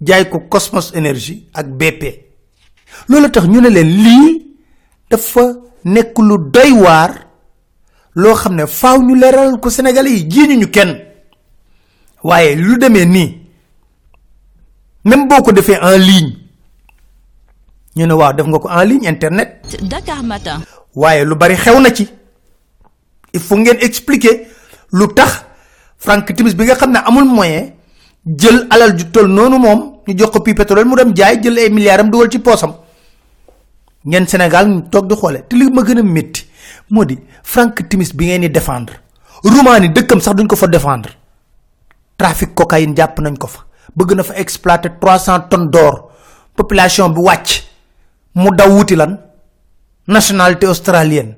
Jaay 0.00 0.28
ko 0.28 0.40
Cosmos 0.48 0.90
Énergie 0.94 1.46
ak 1.54 1.66
BP 1.68 2.02
loolu 3.08 3.30
tax 3.30 3.46
ñu 3.48 3.60
ne 3.60 3.68
leen 3.70 3.88
lii 3.88 4.56
dafa 5.10 5.42
nekk 5.84 6.18
lu 6.18 6.36
doy 6.50 6.72
waar. 6.72 7.26
Loo 8.14 8.34
xam 8.34 8.54
ne 8.54 8.66
faaw 8.66 8.98
ñu 9.02 9.14
leeral 9.14 9.58
ko 9.60 9.70
Sénégalais 9.70 10.10
yi 10.10 10.30
jiiñu 10.30 10.56
ñu 10.60 10.70
kenn. 10.70 10.98
Waaye 12.22 12.54
lu 12.56 12.76
demee 12.78 13.04
nii 13.06 13.38
même 15.04 15.26
boo 15.28 15.42
ko 15.42 15.50
en 15.50 15.96
ligne 15.98 16.36
ñu 17.96 18.06
ne 18.06 18.12
waaw 18.14 18.32
def 18.32 18.46
nga 18.46 18.58
ko 18.58 18.68
en 18.68 18.84
ligne 18.84 19.06
internet. 19.08 19.66
Dakar 19.82 20.22
Matin. 20.22 20.60
Waaye 20.94 21.24
lu 21.24 21.34
bari 21.34 21.56
xew 21.56 21.80
na 21.80 21.90
ci. 21.94 22.08
Il 23.32 23.40
faut 23.40 23.56
ngeen 23.56 23.78
expliquer 23.80 24.46
lu 24.92 25.06
tax 25.14 25.44
Frank 25.98 26.26
Timis 26.34 26.54
bi 26.54 26.64
nga 26.64 26.74
xam 26.74 26.92
ne 26.92 26.98
amul 27.04 27.24
moyen 27.24 27.72
jël 28.26 28.66
alal 28.70 28.96
ju 28.98 29.04
toll 29.10 29.26
noonu 29.28 29.58
moom 29.58 29.80
ñu 30.06 30.18
jox 30.18 30.30
ko 30.32 30.40
pi 30.40 30.54
pétrole 30.54 30.84
mu 30.84 30.94
dem 30.96 31.14
jaay 31.16 31.40
jël 31.42 31.58
ay 31.58 31.70
milliards 31.70 32.00
am 32.02 32.10
dugal 32.10 32.28
ci 32.30 32.38
poosam. 32.38 32.74
Ngeen 34.04 34.26
Sénégal 34.26 34.68
ñu 34.68 34.82
toog 34.90 35.06
di 35.08 35.14
xoole 35.14 35.44
te 35.48 35.56
li 35.56 35.70
ma 35.70 35.82
gën 35.82 35.98
a 35.98 36.02
métti 36.02 36.46
Frank 37.42 37.88
Timis 37.88 38.12
bi 38.14 38.26
ngeen 38.26 38.40
di 38.40 38.50
défendre. 38.50 38.94
Roumanie 39.44 39.88
dëkkam 39.92 40.20
sax 40.20 40.34
duñ 40.36 40.46
ko 40.46 40.56
fa 40.56 40.66
défendre. 40.66 41.10
Trafic 42.16 42.54
cocaïne 42.54 42.94
jàpp 42.96 43.18
nañ 43.20 43.36
ko 43.36 43.46
fa. 43.46 43.64
Bëgg 43.96 44.14
na 44.16 44.22
fa 44.22 44.34
exploiter 44.38 44.90
300 45.00 45.48
tonnes 45.50 45.68
d'or. 45.70 46.10
Population 46.56 47.08
bi 47.10 47.20
wàcc. 47.20 47.62
Mu 48.34 48.50
daw 48.54 48.70
wuti 48.70 48.94
lan 48.96 49.18
nationalité 50.06 50.66
australienne 50.66 51.36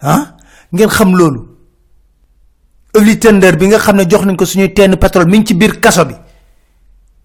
ah 0.00 0.36
ngeen 0.72 0.88
xam 0.88 1.14
loolu? 1.16 1.48
Oili 2.96 3.18
Tender 3.18 3.56
bi 3.56 3.66
nga 3.68 3.78
xam 3.78 3.96
ne 3.96 4.04
jox 4.08 4.24
nañ 4.24 4.36
ko 4.36 4.44
suñuy 4.44 4.72
teen 4.74 4.96
pétrole 4.96 5.26
mi 5.30 5.38
ngi 5.38 5.46
ci 5.46 5.54
biir 5.54 5.80
kaso 5.80 6.04
bi. 6.04 6.14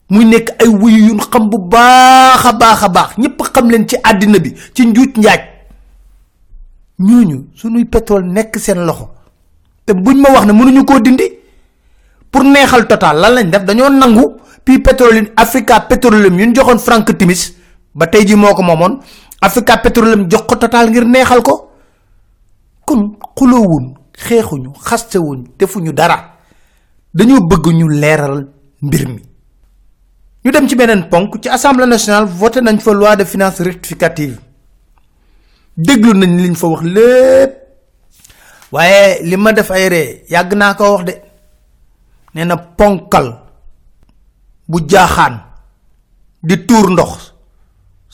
Muy 0.09 0.25
nekk 0.25 0.49
ay 0.61 0.67
wuyu 0.67 1.07
yu 1.07 1.17
xam 1.19 1.49
bu 1.49 1.57
baax 1.57 2.45
a 2.45 2.87
baax 2.89 3.17
ñëpp 3.17 3.41
xam 3.53 3.69
leen 3.69 3.87
ci 3.87 3.95
àddina 4.03 4.39
bi 4.39 4.53
ci 4.73 4.85
njuuj 4.85 5.11
njaaj. 5.17 5.41
Ñooñu 6.99 7.47
suñuy 7.55 7.85
pétrole 7.85 8.25
nekk 8.27 8.57
seen 8.59 8.85
loxo. 8.85 9.09
Te 9.85 9.93
buñ 9.93 10.17
ma 10.21 10.29
wax 10.31 10.45
ne 10.45 10.53
mënuñu 10.53 10.85
koo 10.85 10.99
dindi. 10.99 11.23
Pour 12.31 12.43
neexal 12.43 12.87
total 12.87 13.17
lan 13.19 13.33
lañ 13.33 13.49
def? 13.49 13.63
Dañoo 13.63 13.89
nangu 13.89 14.35
puis 14.63 14.79
pétrole 14.79 15.31
Africa 15.35 15.79
Petroleum 15.81 16.39
yu 16.39 16.45
ñu 16.47 16.55
joxoon 16.55 16.79
Frank 16.79 17.17
Timis. 17.17 17.53
Ba 17.95 18.07
tey 18.07 18.25
ji 18.27 18.35
ko 18.35 18.63
Africa 19.43 19.77
Petroleum 19.83 20.29
jox 20.31 20.43
ko 20.47 20.55
total 20.55 20.89
ngir 20.89 21.05
neexal 21.05 21.41
ko. 21.43 21.71
Kon 22.85 23.17
xuloowuñ 23.35 23.85
xeexuñu 24.15 24.71
xastewuñ 24.87 25.43
defuñu 25.59 25.91
dara. 25.93 26.37
Dañoo 27.13 27.43
bëgg 27.47 27.65
ñu 27.73 27.87
leeral 27.89 28.47
mbir 28.81 29.07
mi. 29.07 29.21
Ñu 30.45 30.51
dem 30.51 30.67
ci 30.67 30.75
beneen 30.75 31.09
ponk 31.09 31.41
ci 31.41 31.49
assemblée 31.49 31.85
nationale 31.87 32.25
voté 32.27 32.61
nañ 32.61 32.79
fa 32.79 32.91
loi 32.93 33.15
de 33.17 33.25
finances 33.25 33.59
rectificative. 33.65 34.39
Déglu 35.75 36.13
nañ 36.13 36.37
liñ 36.41 36.55
fa 36.55 36.67
wax 36.67 36.83
lépp. 36.83 37.51
Waaye 38.71 39.19
li 39.23 39.35
ma 39.37 39.51
def 39.51 39.71
ay 39.71 39.89
ree 39.89 40.23
yàgg 40.29 40.53
naa 40.55 40.73
ko 40.75 40.91
wax 40.93 41.03
de. 41.05 41.21
Nee 42.33 42.45
na 42.45 42.57
ponkal 42.57 43.27
bu 44.67 44.79
jaaxaan 44.87 45.35
di 46.41 46.65
tuur 46.65 46.89
ndox 46.91 47.32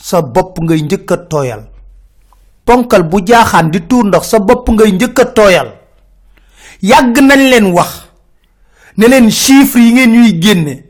sa 0.02 0.22
bopp 0.22 0.60
ngay 0.60 0.82
njëkk 0.82 1.12
a 1.12 1.18
tooyal. 1.18 1.64
Ponkal 2.66 3.04
bu 3.04 3.22
jaaxaan 3.26 3.70
di 3.72 3.80
tuur 3.88 4.06
ndox 4.06 4.28
sa 4.30 4.40
bopp 4.40 4.70
ngay 4.70 4.92
njëkk 4.92 5.20
a 5.20 5.26
tooyal. 5.26 5.70
Yàgg 6.82 7.18
nañ 7.20 7.50
leen 7.50 7.66
wax 7.74 8.08
ne 8.98 9.08
leen 9.08 9.30
chiffres 9.32 9.82
yi 9.84 9.94
ngeen 9.94 10.12
ñuy 10.12 10.40
génne 10.42 10.84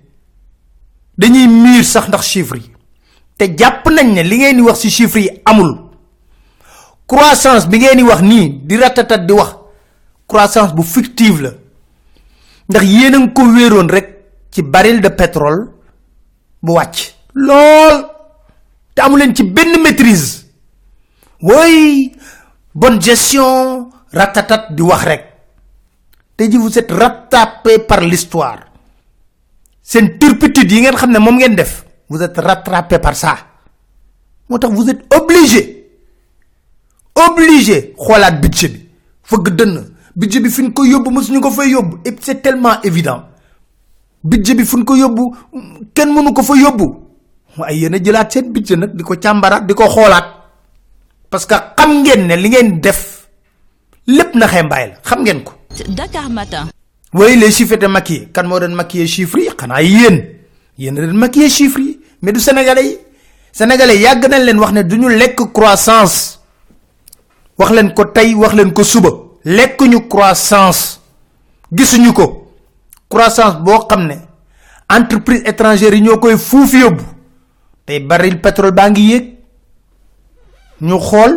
dañuy 1.18 1.48
miir 1.48 1.84
sax 1.86 2.08
ndax 2.08 2.26
chiffres 2.28 2.62
yi. 2.64 2.72
Te 3.38 3.46
jàpp 3.58 3.86
nañ 3.90 4.14
ne 4.14 4.24
li 4.24 4.38
ngeen 4.38 4.56
di 4.56 4.62
wax 4.62 4.80
ci 4.82 4.90
chiffres 4.90 5.24
yi 5.24 5.42
amul. 5.46 5.72
Croissance 7.08 7.68
bi 7.68 7.78
ngeen 7.80 7.98
di 7.98 8.04
wax 8.04 8.22
nii 8.22 8.62
di 8.66 8.76
ratatat 8.78 9.26
di 9.26 9.34
wax 9.34 9.56
croissance 10.28 10.74
bu 10.74 10.84
fictive 10.84 11.42
la. 11.42 11.52
Ndax 12.70 12.84
yéen 12.86 13.16
a 13.16 13.28
ko 13.34 13.42
wéeroon 13.44 13.88
rek 13.90 14.08
ci 14.52 14.62
baril 14.62 15.02
de 15.02 15.10
pétrole 15.10 15.68
bu 16.62 16.72
wàcc 16.74 17.14
lool 17.34 18.06
te 19.00 19.06
amu 19.08 19.16
leen 19.18 19.34
ci 19.34 19.44
benn 19.44 19.80
maîtrise. 19.82 20.44
Woy 21.42 22.12
bonne 22.76 23.00
gestion 23.00 23.88
ratatat 24.12 24.74
di 24.76 24.82
wax 24.84 25.04
rek. 25.08 25.24
Te 26.36 26.44
ji 26.52 26.58
vous 26.58 26.78
êtes 26.78 26.92
rattrapé 26.92 27.80
par 27.80 28.02
l'histoire. 28.02 28.60
Seen 29.82 30.18
turpitude 30.20 30.72
yi 30.72 30.82
ngeen 30.82 30.96
xam 31.00 31.12
ne 31.12 31.20
moom 31.20 31.38
ngeen 31.40 31.56
def 31.56 31.86
vous 32.10 32.22
êtes 32.22 32.38
rattrapé 32.38 33.00
par 33.00 33.16
ça. 33.16 33.38
Moo 34.50 34.58
tax 34.60 34.74
vous 34.74 34.90
êtes 34.90 35.06
obligé 35.16 35.78
obligé 37.16 37.94
xoolaat 37.98 38.42
budget 38.42 38.68
bi. 38.70 38.86
Fëgg 39.24 39.50
dënn 39.56 39.80
budget 40.16 40.42
bi 40.44 40.50
fi 40.50 40.62
ñu 40.64 40.74
ko 40.74 40.84
yóbbu 40.86 41.10
mësuñu 41.12 41.40
ko 41.42 41.52
fay 41.52 41.70
yóbbu 41.72 42.00
et 42.06 42.16
c'est 42.20 42.42
tellement 42.42 42.82
évident. 42.84 43.24
Budget 44.24 44.56
bi 44.56 44.66
fu 44.66 44.78
ñu 44.78 44.84
ko 44.86 44.96
yóbbu 44.96 45.36
kenn 45.94 46.12
mënu 46.14 46.34
ko 46.34 46.44
fa 46.44 46.56
yóbbu 46.56 47.09
waaye 47.58 47.80
yéen 47.80 47.94
a 47.96 47.98
jëlaat 47.98 48.32
seen 48.32 48.52
budget 48.54 48.78
nag 48.78 48.96
di 48.96 49.04
ko 49.04 49.16
càmbaraat 49.16 49.66
di 49.66 49.74
ko 49.74 49.88
xoolaat. 49.90 50.26
Parce 51.30 51.46
que 51.46 51.56
xam 51.78 52.02
ngeen 52.04 52.28
ne 52.28 52.36
li 52.36 52.50
ngeen 52.50 52.80
def 52.82 53.28
lépp 54.08 54.36
na 54.36 54.48
xembaay 54.48 54.88
la 54.90 54.96
xam 55.04 55.24
ngeen 55.24 55.44
ko. 55.44 55.54
Dakar 55.90 56.30
Matin. 56.30 56.68
oui 57.14 57.36
les 57.38 57.52
chiffres 57.52 57.88
maquillés. 57.88 58.30
Kan 58.34 58.48
moo 58.48 58.60
doon 58.60 58.74
maquiller 58.76 59.08
chiffres 59.08 59.42
yi? 59.44 59.50
Xanaa 59.58 59.82
yéen. 59.82 60.26
Yéen 60.78 60.98
a 60.98 61.02
doon 61.06 61.14
maquiller 61.18 61.50
chiffres 61.50 61.80
yi. 61.82 62.00
Mais 62.22 62.32
du 62.32 62.40
sénégalais 62.40 62.86
yi. 62.86 62.98
Sénégalais 63.52 63.98
yàgg 64.00 64.26
nañ 64.30 64.44
leen 64.44 64.60
wax 64.60 64.72
ne 64.74 64.82
du 64.84 64.98
ñu 64.98 65.10
lekk 65.10 65.52
croissance. 65.54 66.40
Wax 67.58 67.72
leen 67.72 67.94
ko 67.94 68.06
tey 68.06 68.34
wax 68.34 68.54
leen 68.54 68.74
ko 68.74 68.84
suba. 68.84 69.10
Lekkuñu 69.46 70.08
croissance. 70.08 71.00
Gisuñu 71.72 72.14
ko. 72.14 72.52
Croissance 73.10 73.58
boo 73.64 73.86
xam 73.88 74.08
ne 74.08 74.16
entreprise 74.90 75.44
étrangère 75.46 75.94
yi 75.94 76.02
ñoo 76.02 76.18
koy 76.18 76.38
fuuf 76.38 76.74
yóbbu 76.74 77.04
tey 77.90 78.00
baril 78.06 78.38
pétrole 78.38 78.72
baa 78.72 78.90
ngi 78.90 79.02
yéeg. 79.10 79.26
Ñu 80.82 81.00
xool 81.02 81.34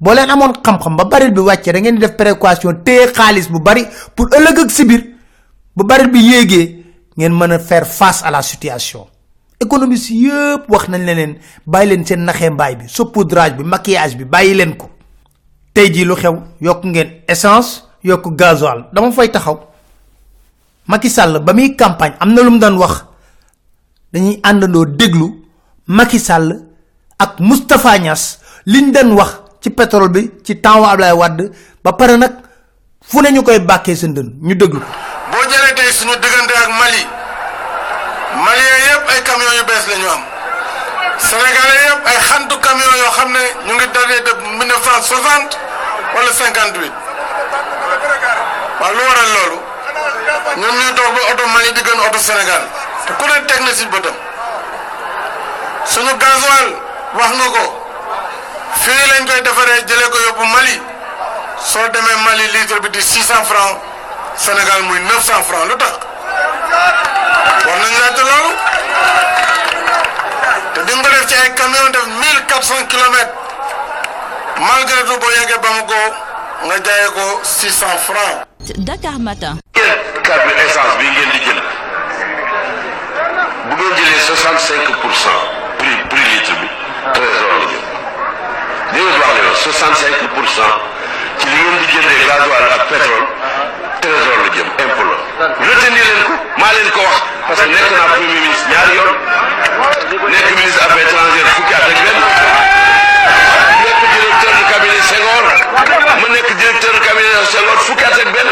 boo 0.00 0.14
leen 0.14 0.30
amoon 0.30 0.52
xam-xam 0.64 0.96
ba 0.96 1.04
baril 1.04 1.32
bi 1.32 1.40
wàccee 1.40 1.72
da 1.72 1.80
ngeen 1.80 1.98
def 1.98 2.12
précaution 2.16 2.74
téye 2.84 3.08
xaalis 3.16 3.48
bu 3.48 3.58
bari 3.60 3.84
pour 4.14 4.28
ëllëg 4.36 4.58
ak 4.64 4.70
si 4.70 4.84
biir 4.84 5.02
bu 5.76 5.84
baril 5.84 6.10
bi 6.12 6.20
yéegee 6.20 6.84
ngeen 7.16 7.32
mën 7.32 7.52
a 7.52 7.58
faire 7.58 7.86
face 7.86 8.22
à 8.22 8.30
la 8.30 8.42
situation. 8.42 9.06
Économiste 9.60 10.10
yëpp 10.10 10.68
wax 10.68 10.88
nañ 10.88 11.04
leen 11.06 11.38
bàyyi 11.66 11.88
leen 11.90 12.06
seen 12.06 12.20
naxee 12.24 12.50
mbaay 12.50 12.76
bi 12.76 12.84
saupoudrage 12.88 13.56
bi 13.56 13.64
maquillage 13.64 14.16
bi 14.16 14.24
bàyyi 14.24 14.54
leen 14.54 14.76
ko. 14.76 14.90
Tey 15.72 15.90
jii 15.92 16.04
lu 16.04 16.14
xew 16.14 16.36
yokk 16.60 16.84
ngeen 16.84 17.22
essence 17.26 17.82
yokk 18.04 18.28
gasoil. 18.36 18.84
Dama 18.92 19.10
fay 19.12 19.28
taxaw. 19.30 19.58
Macky 20.86 21.08
Sall 21.10 21.40
ba 21.40 21.52
muy 21.52 21.74
campagne 21.76 22.14
am 22.20 22.32
na 22.34 22.42
lu 22.42 22.50
mu 22.50 22.58
daan 22.58 22.76
wax. 22.78 23.04
Dañuy 24.12 24.38
àndandoo 24.42 24.84
déglu 24.86 25.47
Macky 25.88 26.20
Sall 26.20 26.52
ak 27.18 27.40
Moustapha 27.40 27.96
Niass 27.98 28.38
liñ 28.68 28.92
daan 28.92 29.16
wax 29.16 29.40
ci 29.64 29.70
pétrole 29.72 30.08
bi 30.12 30.30
ci 30.44 30.60
wa 30.62 30.92
Ablaye 30.92 31.12
Wade 31.16 31.50
ba 31.82 31.92
pare 31.96 32.16
nag 32.20 32.32
fu 33.00 33.20
ne 33.22 33.30
ñu 33.32 33.42
koy 33.42 33.58
bàkkee 33.60 33.96
seen 33.96 34.12
dën 34.14 34.28
ñu 34.42 34.54
boo 34.58 35.44
jëlee 35.48 35.74
tey 35.74 35.90
suñu 35.92 36.12
ak 36.12 36.68
Mali 36.78 37.02
Maliens 38.44 38.78
yëpp 38.86 39.08
ay 39.08 39.20
camions 39.24 39.54
yu 39.56 39.64
bees 39.64 39.84
la 39.88 39.96
ñu 39.96 40.08
am. 40.12 40.22
Sénégalais 41.18 41.80
yëpp 41.88 42.06
ay 42.06 42.18
xantu 42.28 42.54
camions 42.60 42.96
yoo 43.00 43.10
xam 43.16 43.32
ne 43.32 43.42
ñu 43.66 43.72
ngi 43.74 43.86
dalee 43.94 44.20
de 44.28 44.32
1960 44.60 45.56
wala 46.14 46.30
58 46.32 46.92
waaw 48.80 48.92
lu 48.92 49.02
waral 49.08 49.30
ñuy 50.60 50.92
dox 50.92 51.08
ba 51.16 51.20
oto 51.32 51.44
Mali 51.48 51.72
di 51.72 51.80
gën 51.80 51.98
oto 52.06 52.18
Sénégal. 52.20 52.62
Ku 53.18 53.24
ne 53.24 54.27
suñu 55.92 56.14
gasoil 56.22 56.68
wax 57.18 57.30
nga 57.38 57.46
ko. 57.56 57.64
fii 58.82 59.04
lañ 59.10 59.26
koy 59.26 59.40
defaree 59.42 59.82
jëlee 59.88 60.10
ko 60.12 60.18
yóbbu 60.26 60.44
Mali. 60.54 60.76
soo 61.70 61.88
demee 61.92 62.16
Mali 62.24 62.46
litre 62.54 62.80
bi 62.80 62.88
di 62.90 63.00
600 63.02 63.44
francs 63.50 63.76
Sénégal 64.36 64.82
muy 64.82 65.00
900 65.00 65.42
francs. 65.48 65.66
lu 65.68 65.76
tax? 65.76 65.92
war 67.66 67.76
nañ 67.82 67.92
laajte 68.00 68.22
loolu. 68.30 68.50
te 70.74 70.80
di 70.86 70.92
nga 70.94 71.02
ko 71.02 71.08
def 71.14 71.26
ci 71.26 71.34
ay 71.34 71.50
camion 71.54 71.90
def 71.90 72.06
1400 72.06 72.86
kilomètres. 72.92 73.34
malgré 74.68 75.00
tout 75.06 75.18
boo 75.20 75.30
yeggee 75.38 75.58
ba 75.62 75.68
mu 75.76 75.82
ko 75.86 76.00
nga 76.66 76.76
jaayee 76.84 77.10
ko 77.16 77.24
600 77.42 77.86
francs. 78.08 78.38
Dakar 78.86 79.18
Matin. 79.18 79.54
carte 80.22 80.52
essence 80.64 80.94
bi 80.98 81.06
ngeen 81.08 81.30
di 81.32 81.38
jël? 81.46 81.60
bu 83.68 83.74
ngeen 83.76 83.94
jëlee 83.96 84.20
65 84.26 85.00
pour 85.00 85.07
65 89.72 90.28
pour 90.34 90.48
cent 90.48 90.62
ci 91.38 91.46
li 91.46 91.58
ngeen 91.60 91.76
di 91.80 91.86
jëndee 91.92 92.24
gasoil 92.28 92.64
ak 92.76 92.82
pétrole 92.88 93.26
trésor 94.00 94.36
la 94.42 94.48
jëm 94.56 94.68
impôt 94.84 95.08
la. 95.10 95.46
Retenir 95.68 96.04
leen 96.08 96.22
ko 96.28 96.32
maa 96.60 96.72
leen 96.72 96.88
ko 96.96 97.00
wax 97.04 97.16
parce 97.48 97.60
que 97.60 97.68
nekk 97.68 97.88
naa 97.92 98.08
premier 98.14 98.40
ministre 98.40 98.66
ñaari 98.72 98.96
nekk 100.32 100.48
ministre 100.56 100.82
affaires 100.88 101.04
étrangères 101.08 101.50
fukki 101.56 101.74
at 101.76 101.84
ak 101.84 101.98
benn 102.04 102.20
nekk 103.84 104.00
directeur 104.14 104.52
de 104.56 104.64
cabinet 104.72 105.02
Senghor 105.10 105.44
ma 106.22 106.28
nekk 106.32 106.48
directeur 106.62 106.92
de 106.96 107.00
cabinet 107.06 107.44
Senghor 107.52 107.78
fukki 107.88 108.04
at 108.08 108.16
ak 108.24 108.28
benn. 108.36 108.50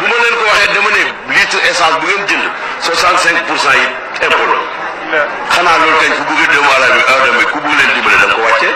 Bu 0.00 0.06
ma 0.10 0.16
leen 0.24 0.34
ko 0.40 0.44
waxee 0.50 0.72
dama 0.74 0.90
ne 0.96 1.02
litre 1.38 1.58
essence 1.70 1.96
bu 2.02 2.06
ngeen 2.10 2.26
jënd 2.26 2.44
65 2.82 3.46
pour 3.46 3.58
cent 3.62 3.78
yi 3.78 3.86
impôt 4.26 4.75
xanaa 5.54 5.76
loolu 5.80 5.96
kañ 6.02 6.12
ku 6.18 6.32
bëgg 6.38 6.52
doomu 6.54 6.70
aadama 6.74 7.02
aadama 7.12 7.42
ku 7.52 7.58
bëgg 7.64 7.76
leen 7.78 7.90
dimbale 7.94 8.16
da 8.20 8.26
nga 8.26 8.34
ko 8.34 8.42
wàccee 8.46 8.72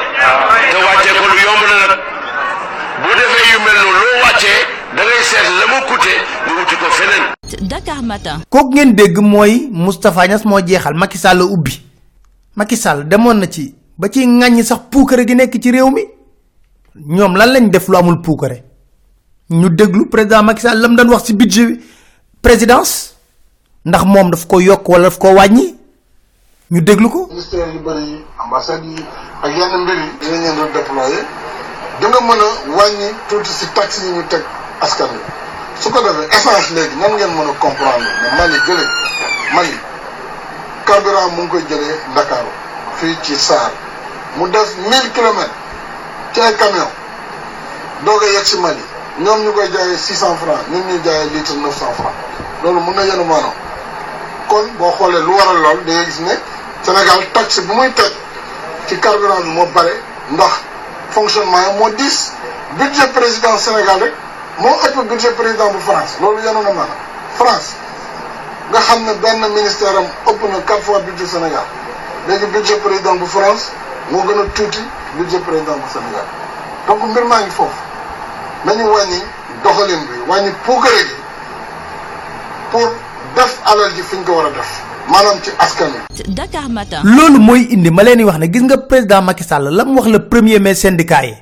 te 0.71 0.77
wàccee 0.87 1.13
ko 1.19 1.25
lu 1.31 1.37
yomb 1.47 1.63
na 1.71 1.75
nag 1.83 1.93
bu 3.03 3.09
defee 3.19 3.47
yu 3.53 3.59
mel 3.65 3.77
noonu 3.83 4.01
loo 4.03 4.19
wàccee 4.25 4.59
da 4.97 5.01
ngay 5.07 5.23
seet 5.31 5.47
la 5.59 5.65
mu 5.73 5.79
coûté 5.89 6.15
nga 6.45 6.53
wuti 6.59 6.75
ko 6.81 6.87
feneen. 6.99 7.25
Dakar 7.71 8.03
Matin. 8.03 8.39
kooku 8.49 8.71
ngeen 8.75 8.95
dégg 8.95 9.19
mooy 9.19 9.69
Moustapha 9.73 10.27
Niass 10.27 10.45
moo 10.45 10.61
jeexal 10.67 10.95
Macky 10.95 11.19
Sall 11.19 11.43
ubbi. 11.43 11.81
Macky 12.57 12.77
Sall 12.77 13.05
demoon 13.09 13.39
na 13.41 13.47
ci 13.51 13.75
ba 13.99 14.09
ci 14.09 14.27
ŋàññi 14.27 14.63
sax 14.65 14.81
puukare 14.91 15.27
gi 15.27 15.35
nekk 15.35 15.59
ci 15.63 15.71
réew 15.71 15.91
mi. 15.91 16.03
Ñoom 16.95 17.37
lan 17.37 17.53
lañ 17.53 17.71
def 17.71 17.89
lu 17.89 17.97
amul 17.97 18.21
puukare? 18.21 18.63
Ñu 19.51 19.69
déglu 19.71 20.09
président 20.09 20.43
Macky 20.43 20.63
Sall 20.63 20.79
lam 20.81 20.95
doon 20.97 21.09
wax 21.11 21.25
ci 21.25 21.35
budget 21.35 21.79
présidence? 22.43 23.15
Ndax 23.85 24.05
moom 24.05 24.31
daf 24.31 24.47
ko 24.47 24.61
yokk 24.61 24.89
wala 24.89 25.05
daf 25.09 25.19
ko 25.19 25.29
wàññi 25.35 25.80
ñu 26.71 26.81
déglu 26.81 27.09
ko. 27.11 27.27
ministère 27.31 27.67
yu 27.75 27.81
bëri 27.81 28.03
yi 28.03 28.25
ambassade 28.39 28.85
yi 28.87 29.05
ak 29.43 29.51
yenn 29.57 29.75
mbir 29.83 29.95
yi 29.97 30.11
dinañ 30.21 30.41
leen 30.43 30.57
doon 30.57 30.73
déployer 30.73 31.25
da 32.01 32.09
nga 32.09 32.21
mën 32.21 32.41
a 32.41 32.77
wàññi 32.77 33.09
tuuti 33.29 33.51
si 33.53 33.67
taxes 33.75 34.05
yi 34.05 34.13
ñu 34.13 34.23
teg 34.29 34.43
askan 34.81 35.09
wi. 35.13 35.19
Su 35.81 35.91
ko 35.91 36.01
defee 36.01 36.29
essence 36.31 36.71
léegi 36.75 36.97
nan 36.97 37.13
ngeen 37.15 37.31
mën 37.35 37.49
a 37.51 37.53
comprendre 37.59 38.07
ne 38.23 38.29
Mali 38.39 38.57
jëlee 38.67 38.89
Mali 39.55 39.77
carburant 40.87 41.31
mu 41.37 41.43
ngi 41.43 41.49
koy 41.51 41.63
jëlee 41.69 41.97
Ndakaaru 42.13 42.51
fii 42.99 43.17
ci 43.23 43.35
Saar. 43.37 43.71
Mu 44.37 44.49
des 44.49 44.71
1000 44.89 45.13
kilomètres 45.13 45.51
ci 46.33 46.41
ay 46.41 46.55
camion 46.57 46.89
doog 48.05 48.23
a 48.23 48.27
yegg 48.27 48.45
si 48.47 48.57
Mali. 48.59 48.83
Ñoom 49.19 49.43
ñu 49.43 49.53
koy 49.53 49.69
jaayee 49.73 49.99
600 49.99 50.37
francs 50.37 50.65
ñun 50.71 50.87
ñu 50.87 51.03
jaayee 51.05 51.31
litre 51.35 51.55
900 51.57 51.95
francs. 51.99 52.15
Loolu 52.63 52.81
mun 52.81 52.95
na 52.95 53.03
yenu 53.05 53.25
maanaam. 53.25 53.53
Kon 54.49 54.67
boo 54.79 54.93
xoolee 54.99 55.21
lu 55.23 55.33
waral 55.37 55.59
lool 55.63 55.85
da 55.85 55.93
ngay 55.93 56.05
gis 56.07 56.21
ne 56.21 56.33
Sénégal 56.83 57.27
taxe 57.33 57.61
bu 57.61 57.73
muy 57.75 57.93
teg 57.93 58.13
ci 58.89 58.99
carburant 59.01 59.41
bi 59.43 59.49
moo 59.51 59.67
bare 59.67 59.93
ndax 60.31 60.53
fonctionnement 61.11 61.59
yi 61.73 61.79
moo 61.79 61.91
diis. 61.91 62.33
Budget 62.79 63.09
président 63.13 63.57
Sénégal 63.59 63.99
rek 64.03 64.13
moo 64.59 64.71
ëpp 64.87 65.09
budget 65.09 65.33
président 65.37 65.71
bu 65.73 65.81
France. 65.81 66.17
Loolu 66.21 66.41
yenoon 66.43 66.63
na 66.63 66.71
maanaam. 66.71 66.99
France 67.37 67.75
nga 68.71 68.79
xam 68.81 69.05
ne 69.05 69.15
benn 69.15 69.41
ministère 69.53 69.97
am 69.99 70.07
ëpp 70.31 70.43
na 70.53 70.61
quatre 70.61 70.83
fois 70.85 71.01
budget 71.01 71.27
Sénégal. 71.27 71.65
Léegi 72.29 72.47
budget 72.47 72.77
président 72.77 73.15
bu 73.17 73.27
France 73.27 73.73
moo 74.11 74.23
gën 74.27 74.39
a 74.41 74.45
tuuti 74.55 74.83
budget 75.17 75.41
président 75.41 75.75
bu 75.77 75.89
Sénégal. 75.93 76.25
Donc 76.87 77.03
mbir 77.03 77.25
maa 77.27 77.41
ngi 77.43 77.51
foofu. 77.51 77.81
Nañu 78.65 78.85
wàññi 78.89 79.23
doxalin 79.65 80.01
bi 80.07 80.17
wàññi 80.31 80.53
puukare 80.65 81.03
gi 81.09 81.15
pour 82.71 82.89
def 83.35 83.59
alal 83.67 83.91
ji 83.95 84.03
fi 84.03 84.17
ñu 84.17 84.25
ko 84.25 84.33
war 84.33 84.47
a 84.47 84.51
def. 84.51 84.90
Maanaam 85.11 85.39
ci 85.43 85.51
askan. 85.59 85.91
Dakar 86.35 86.69
Matin. 86.71 87.03
loolu 87.05 87.39
mooy 87.43 87.67
indi 87.75 87.91
ma 87.91 88.03
leen 88.03 88.23
wax 88.25 88.39
ne 88.39 88.47
gis 88.49 88.63
nga 88.63 88.77
président 88.79 89.23
Macky 89.23 89.45
Sall 89.45 89.69
la 89.71 89.85
mu 89.85 89.97
wax 89.99 90.07
le 90.09 90.19
premier 90.29 90.59
mai 90.59 90.75
syndicat 90.75 91.25
yi. 91.27 91.35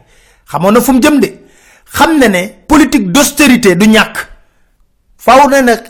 Xamoon 0.51 0.73
na 0.73 0.81
fu 0.81 0.93
mu 0.93 1.01
jëm 1.01 1.21
de. 1.21 1.29
Xam 1.93 2.19
na 2.19 2.29
ne 2.29 2.43
politique 2.67 3.13
d'austérité 3.13 3.77
du 3.77 3.87
ñàkk. 3.89 4.17
Faaw 5.19 5.49
na 5.51 5.63
nag 5.63 5.83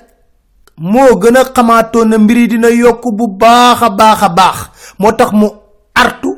moo 0.79 1.17
gën 1.21 1.37
a 1.37 1.45
xamaatoon 1.45 2.09
na 2.09 2.19
mbir 2.19 2.37
yi 2.37 2.49
dina 2.49 2.69
yokk 2.71 3.03
bu 3.12 3.29
baax 3.29 3.83
a 3.83 3.91
baax 3.91 4.23
a 4.23 4.29
baax. 4.29 4.59
Moo 4.99 5.12
tax 5.12 5.33
mu 5.33 5.47
artu 5.95 6.37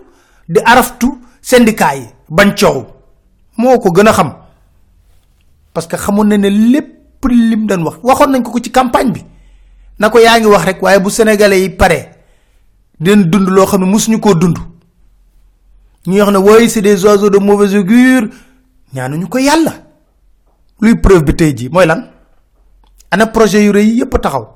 di 0.49 0.61
araftu 0.65 1.09
syndicat 1.43 1.95
yi 1.97 2.07
bañ 2.31 2.55
coow. 2.59 2.87
Moo 3.57 3.79
ko 3.79 3.91
gën 3.93 4.09
a 4.09 4.13
xam. 4.13 4.33
Parce 5.73 5.87
que 5.87 5.97
xamoon 5.97 6.25
na 6.29 6.37
ne 6.39 6.49
lépp 6.49 7.25
lim 7.29 7.67
doon 7.67 7.83
wax 7.85 7.97
waxoon 8.03 8.31
nañ 8.33 8.43
ko 8.43 8.51
ko 8.51 8.59
ci 8.61 8.71
campagne 8.71 9.13
bi 9.13 9.25
na 10.01 10.09
ko 10.11 10.19
yaa 10.19 10.41
ngi 10.41 10.47
wax 10.49 10.65
rek 10.65 10.83
waaye 10.83 10.99
bu 10.99 11.11
sénégalais 11.11 11.61
yi 11.61 11.69
pare 11.69 12.11
dinañ 13.01 13.29
dund 13.31 13.49
loo 13.49 13.67
xam 13.67 13.81
ne 13.81 13.87
mosuñu 13.87 14.19
koo 14.21 14.35
dund. 14.35 14.57
Ñuy 16.07 16.21
wax 16.21 16.33
ne 16.33 16.39
woy 16.39 16.69
c'est 16.71 16.81
des 16.83 17.05
oiseaux 17.05 17.29
de 17.31 17.39
mauvais 17.39 17.75
augure 17.77 18.29
ñaanuñu 18.95 19.29
ko 19.29 19.39
yàlla. 19.39 19.73
Luy 20.81 20.95
preuve 20.97 21.23
bi 21.25 21.35
tey 21.37 21.69
mooy 21.71 21.87
lan? 21.87 22.09
Ana 23.11 23.27
projet 23.27 23.63
yu 23.65 23.73
rëy 23.73 23.97
yépp 23.99 24.17
taxaw. 24.23 24.49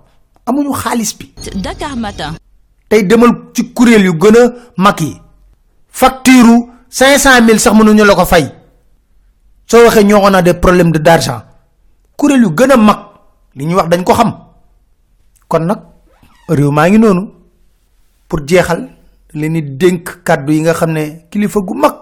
Amuñu 0.46 0.72
xaalis 0.72 1.14
bi. 1.18 1.32
Dakar 1.60 1.96
Matin. 1.96 2.32
tey 2.88 3.02
demal 3.04 3.30
ci 3.54 3.72
kuréel 3.74 4.04
yu 4.06 4.14
gën 4.18 4.36
a 4.36 4.52
mag 4.78 4.98
yi. 5.00 5.20
Facture 5.90 6.68
cinq 6.88 7.18
cent 7.18 7.42
mille 7.42 7.60
sax 7.60 7.74
mënuñu 7.76 8.04
la 8.04 8.14
ko 8.14 8.24
fay. 8.24 8.48
Soo 9.66 9.84
waxee 9.84 10.04
ñoo 10.04 10.20
on 10.22 10.32
a 10.34 10.40
des 10.40 10.54
problèmes 10.54 10.90
de 10.92 10.98
d'argent. 10.98 11.42
Kuréel 12.16 12.40
yu 12.42 12.48
gën 12.56 12.70
a 12.70 12.76
mag 12.78 12.98
li 13.54 13.66
ñuy 13.66 13.74
wax 13.74 13.88
dañ 13.90 14.02
ko 14.04 14.14
xam 14.14 14.32
kon 15.54 15.66
nag 15.70 15.80
réew 16.50 16.70
maa 16.74 16.88
ngi 16.90 16.98
noonu 16.98 17.22
pour 18.28 18.40
jeexal 18.48 18.80
leen 19.38 19.52
di 19.54 19.62
dénk 19.80 20.24
kàddu 20.26 20.52
yi 20.52 20.60
nga 20.62 20.74
xam 20.74 20.90
ne 20.92 21.02
kilifa 21.30 21.60
gu 21.60 21.74
mag 21.82 21.94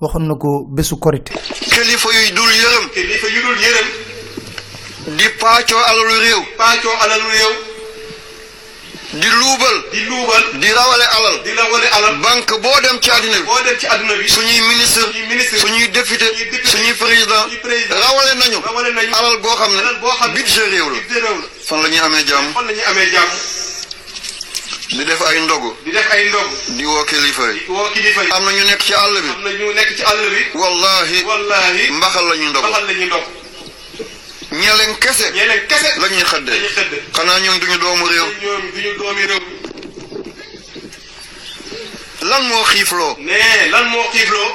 waxoon 0.00 0.24
na 0.28 0.34
ko 0.42 0.64
bésu 0.74 0.96
korité. 0.96 1.32
Kilifa 1.72 2.08
yu 2.16 2.32
dul 2.36 2.52
yërëm. 2.62 2.84
Kilifa 2.94 3.26
yu 3.34 3.40
dul 3.44 3.58
yërëm. 3.64 3.88
Di 5.18 5.24
paacoo 5.40 5.82
alalu 5.90 6.14
réew. 6.24 6.40
Paacoo 6.58 6.94
alalu 7.04 7.28
réew 7.34 7.52
di 9.12 9.28
luubal 9.28 9.76
di 9.92 10.00
luubal 10.08 10.42
di 10.56 10.68
rawale 10.72 11.04
alal 11.04 11.36
di 11.44 11.52
rawale 11.52 11.88
alal. 11.92 12.16
banque 12.24 12.56
boo 12.64 12.80
dem 12.80 12.96
ci 13.00 13.10
àddina 13.10 13.36
bi 13.36 13.44
boo 13.44 13.60
dem 13.60 13.76
ci 13.78 13.86
àdduna 13.86 14.14
bi 14.16 14.24
suñuy 14.28 14.60
ministre 14.72 15.02
suñuy 15.04 15.26
ministre 15.28 15.58
suñuy 15.58 15.88
député 15.92 16.26
suñuy 16.64 16.94
président 16.96 17.44
rawale 17.92 18.32
nañu 18.40 18.58
rawale 18.64 18.90
nañu 18.96 19.12
alal 19.12 19.36
boo 19.44 19.52
xam 19.56 19.72
alal 19.78 19.96
boo 20.00 20.08
xam 20.16 20.32
ne 20.32 20.38
ne 20.38 20.40
budget 20.40 20.64
réew 20.72 20.88
la. 20.88 20.98
Fan 21.66 21.82
la 21.82 21.88
ñuy 21.88 21.98
amee 22.00 22.24
jàmm? 22.24 22.52
Fan 22.54 22.64
la 22.66 22.72
ñuy 22.72 22.84
amee 22.88 23.10
jàmm? 23.12 23.30
Di 24.96 25.04
def 25.04 25.20
ay 25.28 25.40
ndogu. 25.40 25.76
Di 25.84 25.90
def 25.90 26.08
ay 26.10 26.28
ndog 26.28 26.48
di 26.76 26.84
woo 26.84 27.04
kilifa 27.04 27.44
yi. 27.52 27.60
Woo 27.68 27.90
kilifa 27.92 28.22
yi. 28.22 28.30
Am 28.32 28.44
na 28.44 28.50
ñu 28.52 28.64
nekk 28.64 28.80
ci 28.82 28.92
àll 28.94 29.20
bi. 29.20 29.28
Am 29.28 29.42
na 29.44 29.50
ñu 29.50 29.72
nekk 29.72 29.96
ci 29.96 30.02
àll 30.04 30.20
bi. 30.32 30.40
Wallahi 30.58 31.22
wallahi 31.24 31.90
mbaxal 31.92 32.26
la 32.28 32.34
ñuy 32.36 32.48
ndogu. 32.48 32.66
Baxal 32.66 32.86
la 32.86 32.92
ñuy 32.92 33.06
ndog 33.06 33.41
ñeleen 34.52 34.96
kese. 34.98 35.30
Ñeneen 35.32 35.66
kese. 35.66 35.90
La 36.00 36.08
ñuy 36.08 36.24
xëddee. 36.24 36.52
Dañuy 36.60 36.68
xëdd 36.76 36.92
xanaa 37.16 37.38
ñoom 37.40 37.58
duñu 37.60 37.78
doomu 37.78 38.06
réew. 38.08 38.26
Ñoom 38.42 38.62
duñu 38.74 38.92
doomi 38.98 39.26
réew. 39.26 39.42
Lan 42.22 42.42
moo 42.48 42.64
xiifloo? 42.64 43.16
Mais 43.18 43.68
lan 43.70 43.84
moo 43.90 44.04
xiifloo? 44.12 44.50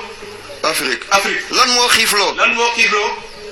Afrique. 0.64 1.04
Afrique. 1.12 1.44
Lan 1.52 1.70
moo 1.76 1.88
xiifloo? 1.90 2.34
Lan 2.36 2.54
moo 2.54 2.70
xiifloo? 2.76 3.10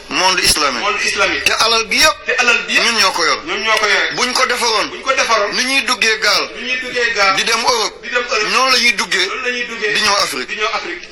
Monde 0.10 0.39
islamique. 0.43 0.84
Monde 0.86 1.01
islamique. 1.03 1.43
Te 1.45 1.51
alal 1.65 1.84
gi 1.89 1.97
yëpp. 1.97 2.17
Te 2.25 2.31
alal 2.41 2.60
bi 2.67 2.73
ñun 2.73 2.95
ñoo 2.99 3.12
ko 3.12 3.25
yor. 3.25 3.39
Ñoom 3.45 3.62
ñoo 3.65 3.77
ko 3.81 3.86
yore. 3.88 4.12
Buñ 4.15 4.31
ko 4.34 4.45
defaroon. 4.45 4.88
Buñ 4.89 5.01
ko 5.01 5.12
defaroon. 5.13 5.51
Ni 5.55 5.63
ñuy 5.63 5.81
duggee 5.81 6.17
gaal. 6.19 6.43
Lu 6.55 6.62
ñuy 6.67 6.77
duggee 6.79 7.13
gaal. 7.15 7.36
Di 7.36 7.43
dem 7.43 7.60
Europe. 7.60 7.95
Di 8.03 8.10
dem 8.10 8.23
Europe. 8.23 8.49
Noonu 8.53 8.71
la 8.71 8.77
ñuy 8.79 8.91
duggee. 8.93 9.25
Loolu 9.25 9.41
la 9.45 9.51
ñuy 9.51 9.65
duggee. 9.65 9.93
Di 9.93 9.99
ñëw 10.01 10.15
Afrique. 10.25 10.47
Di 10.53 10.55
ñëw 10.62 10.69
Afrique. 10.77 11.08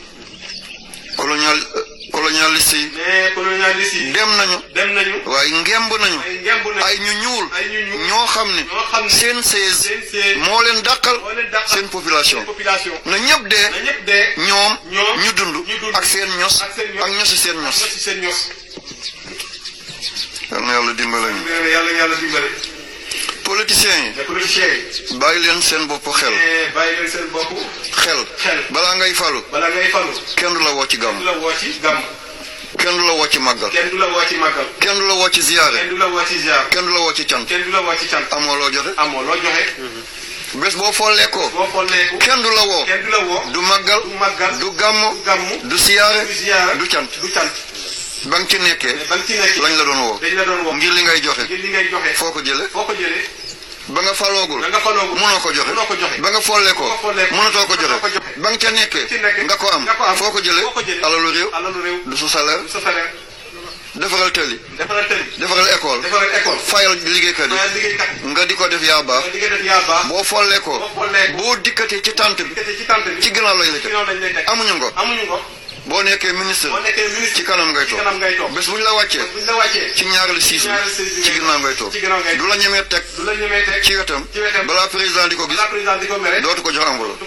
Colonial 1.18 1.58
colonialiste 2.14 2.76
yi. 2.78 2.92
mais 2.96 3.32
colonialiste 3.36 3.96
yi. 3.98 4.12
dem 4.14 4.30
nañu. 4.40 4.58
dem 4.76 4.90
nañu. 4.94 5.16
waaye 5.26 5.52
ngemb 5.62 5.92
nañu. 6.04 6.20
ay 6.88 6.96
ñu 7.06 7.12
ñuul. 7.24 7.46
ñoo 8.08 8.26
xam 8.34 8.50
ne. 8.56 8.64
seen 9.10 9.42
seize. 9.44 9.90
moo 10.46 10.62
leen 10.62 10.82
dàqal. 10.84 11.18
seen 11.66 11.88
population. 11.90 12.42
na 13.06 13.18
ñëpp 13.18 13.44
dee. 13.52 14.26
ñoom. 14.48 14.74
ñu 15.24 15.32
dund. 15.38 15.56
ak 15.98 16.06
seen 16.06 16.30
ños. 16.40 16.56
ak 17.04 17.12
ñosi 17.18 17.38
seen 17.38 17.58
ños. 17.64 17.78
yal 20.52 20.62
na 20.66 20.72
yàlla 20.74 20.94
dimbale. 20.94 22.73
Politiciens 23.44 24.14
mais 24.16 24.24
politiciens 24.24 24.74
yi 25.12 25.18
bàyyi 25.18 25.40
leen 25.44 25.62
seen 25.62 25.86
bopp 25.88 26.06
xel 26.20 26.34
yi 26.34 26.72
bàyyi 26.76 26.96
leen 26.98 27.10
seen 27.12 27.28
bopp 27.32 27.50
xel 28.04 28.20
balaa 28.70 28.96
ngay 28.96 29.14
falu 29.14 29.42
balaa 29.52 29.70
ngay 29.70 29.90
falu 29.92 30.12
kenn 30.36 30.54
du 30.54 30.60
la 30.64 30.72
woo 30.72 30.86
ci 30.88 30.98
kenn 30.98 31.18
du 31.20 31.26
la 31.26 31.32
woo 31.34 31.52
ci 31.60 31.70
gàmm 31.84 32.02
kenn 32.78 32.98
du 32.98 33.04
la 33.08 33.14
woo 33.14 33.28
ci 33.32 33.40
màggal 33.40 33.70
kenn 33.72 33.90
du 33.92 33.98
la 33.98 34.08
woo 34.08 34.22
ci 34.30 34.36
màggal 34.36 34.66
kenn 34.80 34.98
du 35.00 35.06
la 35.08 35.14
woo 35.16 35.30
ci 35.30 35.42
ziyaare 35.42 35.78
kenn 35.78 35.90
du 35.90 35.98
la 35.98 36.08
woo 36.08 36.24
ci 36.26 36.36
kenn 36.72 36.86
du 36.86 36.92
la 36.94 37.00
woo 37.00 37.14
ci 37.14 37.26
cant 37.26 37.46
kenn 37.46 37.64
du 37.64 37.72
la 37.72 37.82
woo 37.82 37.96
ci 38.00 38.08
cant 38.08 38.26
amoo 38.32 38.56
loo 38.56 38.70
joxe 38.72 38.94
amoo 38.98 39.22
loo 39.22 39.36
joxe 39.36 39.64
bés 40.54 40.76
boo 40.76 40.92
folleekoo 40.92 41.50
boo 41.50 41.68
xolleeku 41.74 42.18
kenn 42.18 42.42
du 42.44 42.50
la 42.56 42.64
woo 42.66 42.86
kenn 42.86 43.04
du 43.04 43.10
la 43.12 43.20
woo 43.20 43.42
du 43.54 43.60
màggal 43.62 44.02
du 44.04 44.18
màggal 44.20 44.60
du 44.60 44.72
gàmm 44.78 45.02
du 45.62 45.68
du 45.70 45.78
siyaare 45.78 46.26
du 46.28 46.34
ziar 46.34 46.78
du 46.78 46.88
cant 46.88 47.08
du 47.22 47.30
cant 47.32 47.52
ba 48.30 48.38
nga 48.40 48.48
ci 48.48 48.58
nekkee 48.60 48.94
ba 49.10 49.16
nga 49.16 49.26
ci 49.26 49.34
nekk 49.34 49.58
lañ 49.64 49.74
la 49.78 49.84
doon 49.84 50.00
woo. 50.06 50.18
dañ 50.20 50.34
la 50.36 50.44
doon 50.44 50.62
woo. 50.66 50.74
Ngir 50.74 50.92
li 50.94 51.02
ngay 51.04 51.20
joxe. 51.22 51.44
Ngir 51.44 51.60
li 51.60 51.70
ngay 51.70 51.90
joxe. 51.90 52.14
Foo 52.16 52.32
ko 52.32 52.42
jële 52.42 52.68
foo 52.72 52.84
ko 52.86 52.94
jëlee. 52.94 53.26
Ba 53.88 54.02
nga 54.02 54.14
faloogul. 54.14 54.62
Ba 54.62 54.68
nga 54.70 54.80
faloogul. 54.80 55.20
Mënoo 55.20 55.40
ko 55.44 55.52
joxe. 55.52 55.70
Mënoo 55.72 55.86
ko 55.86 55.96
joxe. 56.00 56.22
Ba 56.22 56.30
nga 56.32 56.42
follee 56.42 56.74
ko. 56.74 56.86
Mënatoo 57.36 57.66
ko. 57.68 57.74
Joxe. 57.76 58.20
Ba 58.40 58.48
nga 58.50 58.58
ca 58.58 58.70
nekkee. 58.72 59.06
Nekkee. 59.20 59.44
Nga 59.44 59.56
ko 59.60 59.68
am. 59.76 59.84
Foo 60.16 60.32
ko 60.32 60.40
jëlee? 60.40 60.64
Jëlee. 60.88 61.04
Alalu 61.04 61.30
réew? 61.36 61.50
Alalu 61.52 61.80
réew. 61.84 62.00
Du 62.06 62.16
sa 62.18 62.28
salaire? 62.28 62.64
Sa 62.72 62.80
salaire. 62.80 63.12
Defaral 63.94 64.32
tëli. 64.32 64.58
Defaral 64.78 65.06
tëli. 65.08 65.26
Defaral 65.38 65.68
école. 65.76 66.02
Defaral 66.02 66.30
école. 66.40 66.58
Fayal 66.66 66.96
liggéeykat 67.04 67.50
yi. 67.52 68.30
Nga 68.32 68.46
di 68.46 68.54
ko 68.56 68.68
def 68.68 68.82
yaa 68.88 69.04
baax. 69.04 69.24
Boo 70.08 70.24
follee 70.24 70.60
ko. 70.62 70.80
Boo 71.38 71.56
dikkatee 71.58 72.02
ci 72.02 72.14
tànt 72.14 72.42
bi. 72.42 72.54
Ci 73.22 73.32
ginnaaw 73.34 73.58
lañ 73.58 73.70
la 73.70 74.64
ngo 74.76 74.92
amuñu 74.96 75.24
ngo 75.28 75.42
boo 75.86 76.02
nekkee 76.04 76.32
ministre 76.34 76.70
ci 77.36 77.44
kanam 77.44 77.70
ngay 77.72 77.86
toog. 77.86 78.00
bés 78.56 78.68
bu 78.70 78.78
ñu 78.78 78.84
la 78.84 78.94
wàccee 78.94 79.26
ci 79.96 80.06
ñaareelu 80.06 80.42
siis 80.42 80.64
bi 80.68 81.22
ci 81.24 81.32
ginnaaw 81.34 81.60
ngay 81.60 81.76
toog. 81.76 81.92
du 82.38 82.46
la 82.48 82.56
ñemee 82.56 82.84
teg 82.88 83.04
ci 83.84 83.96
wetam. 83.96 84.26
balaa 84.68 84.88
président 84.88 85.28
di 85.28 85.36
ko 85.36 85.48
gis 85.48 85.58
dootu 86.42 86.62
ko 86.62 86.72
jox 86.72 86.86
enveloppe. 86.88 87.26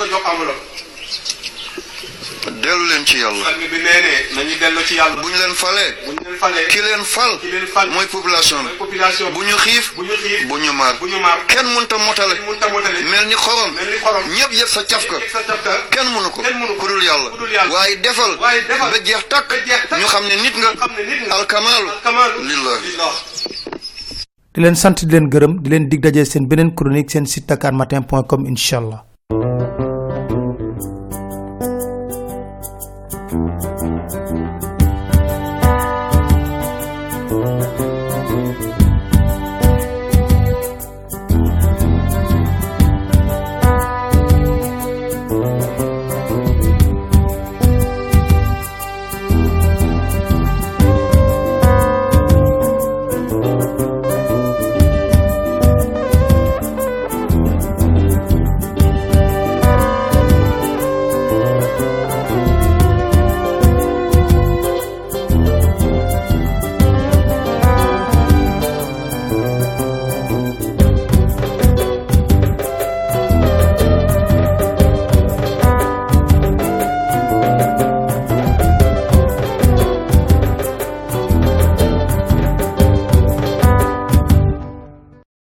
Dellu 2.50 2.84
leen 2.90 3.04
ci 3.06 3.18
yàlla. 3.18 3.44
Sang 3.44 3.58
bi 3.72 3.78
nee 3.86 4.00
ne 4.06 4.12
nañu 4.36 4.54
dellu 4.60 4.80
ci 4.86 4.94
yàlla. 4.94 5.20
Bu 5.22 5.28
ñu 5.28 5.36
leen 5.36 5.54
falee 5.54 5.90
bu 6.06 6.10
ñu 6.12 6.20
leen 6.24 6.38
falee 6.38 6.66
ki 6.68 6.80
leen 6.86 7.04
fal 7.04 7.32
ki 7.40 7.48
leen 7.52 7.66
fal 7.66 7.88
mooy 7.90 8.06
population 8.06 8.62
bi. 8.64 8.70
population 8.78 9.30
bu 9.32 9.40
ñu 9.44 9.56
xiif 9.64 9.94
bu 9.96 10.02
ñu 10.02 10.14
xiif 10.22 10.46
bu 10.48 10.56
ñu 10.58 10.72
maar. 10.72 10.94
bu 11.00 11.06
ñu 11.08 11.18
maar. 11.20 11.38
Kenn 11.46 11.66
mënta 11.74 11.96
motale. 11.98 12.34
Mun 12.46 12.58
ta 12.58 12.68
motali 12.68 13.02
mel 13.04 13.26
ni 13.26 13.34
xorom. 13.34 13.72
Mel 13.74 13.88
ni 13.90 13.98
xorom. 13.98 14.24
Ñëpp 14.36 14.52
yëpp 14.58 14.68
sa 14.68 14.80
sa 14.80 14.86
cafka. 14.90 15.16
Kenn 15.90 16.08
mënu 16.14 16.30
ko. 16.30 16.42
Kenn 16.42 16.58
mënu 16.60 16.74
ko. 16.76 16.80
Ku 16.80 16.86
dul 16.88 17.02
yàlla. 17.02 17.28
Waaye 17.72 17.96
defal. 18.00 18.32
Ba 18.38 18.98
jeex 19.04 19.22
takk. 19.28 19.48
Takk. 19.88 20.00
Ñu 20.00 20.06
xam 20.06 20.24
ne 20.28 20.34
nit 20.42 20.54
nga. 20.56 20.70
Nga. 20.72 21.34
Alkamaalu. 21.36 21.88
Lillah 22.48 22.76
lillah 22.86 23.14
di 24.56 24.62
leen 24.64 24.74
sant 24.82 25.04
di 25.04 25.12
leen 25.12 25.26
gërëm 25.32 25.52
di 25.62 25.68
leen 25.70 25.84
dig 25.90 26.00
daje 26.00 26.22
seen 26.24 26.46
beneen 26.48 26.70
chronique 26.78 27.10
seen 27.12 27.26
site 27.32 27.46
dakarmatin.com 27.50 28.46
incha 28.50 28.76
allah 28.80 29.00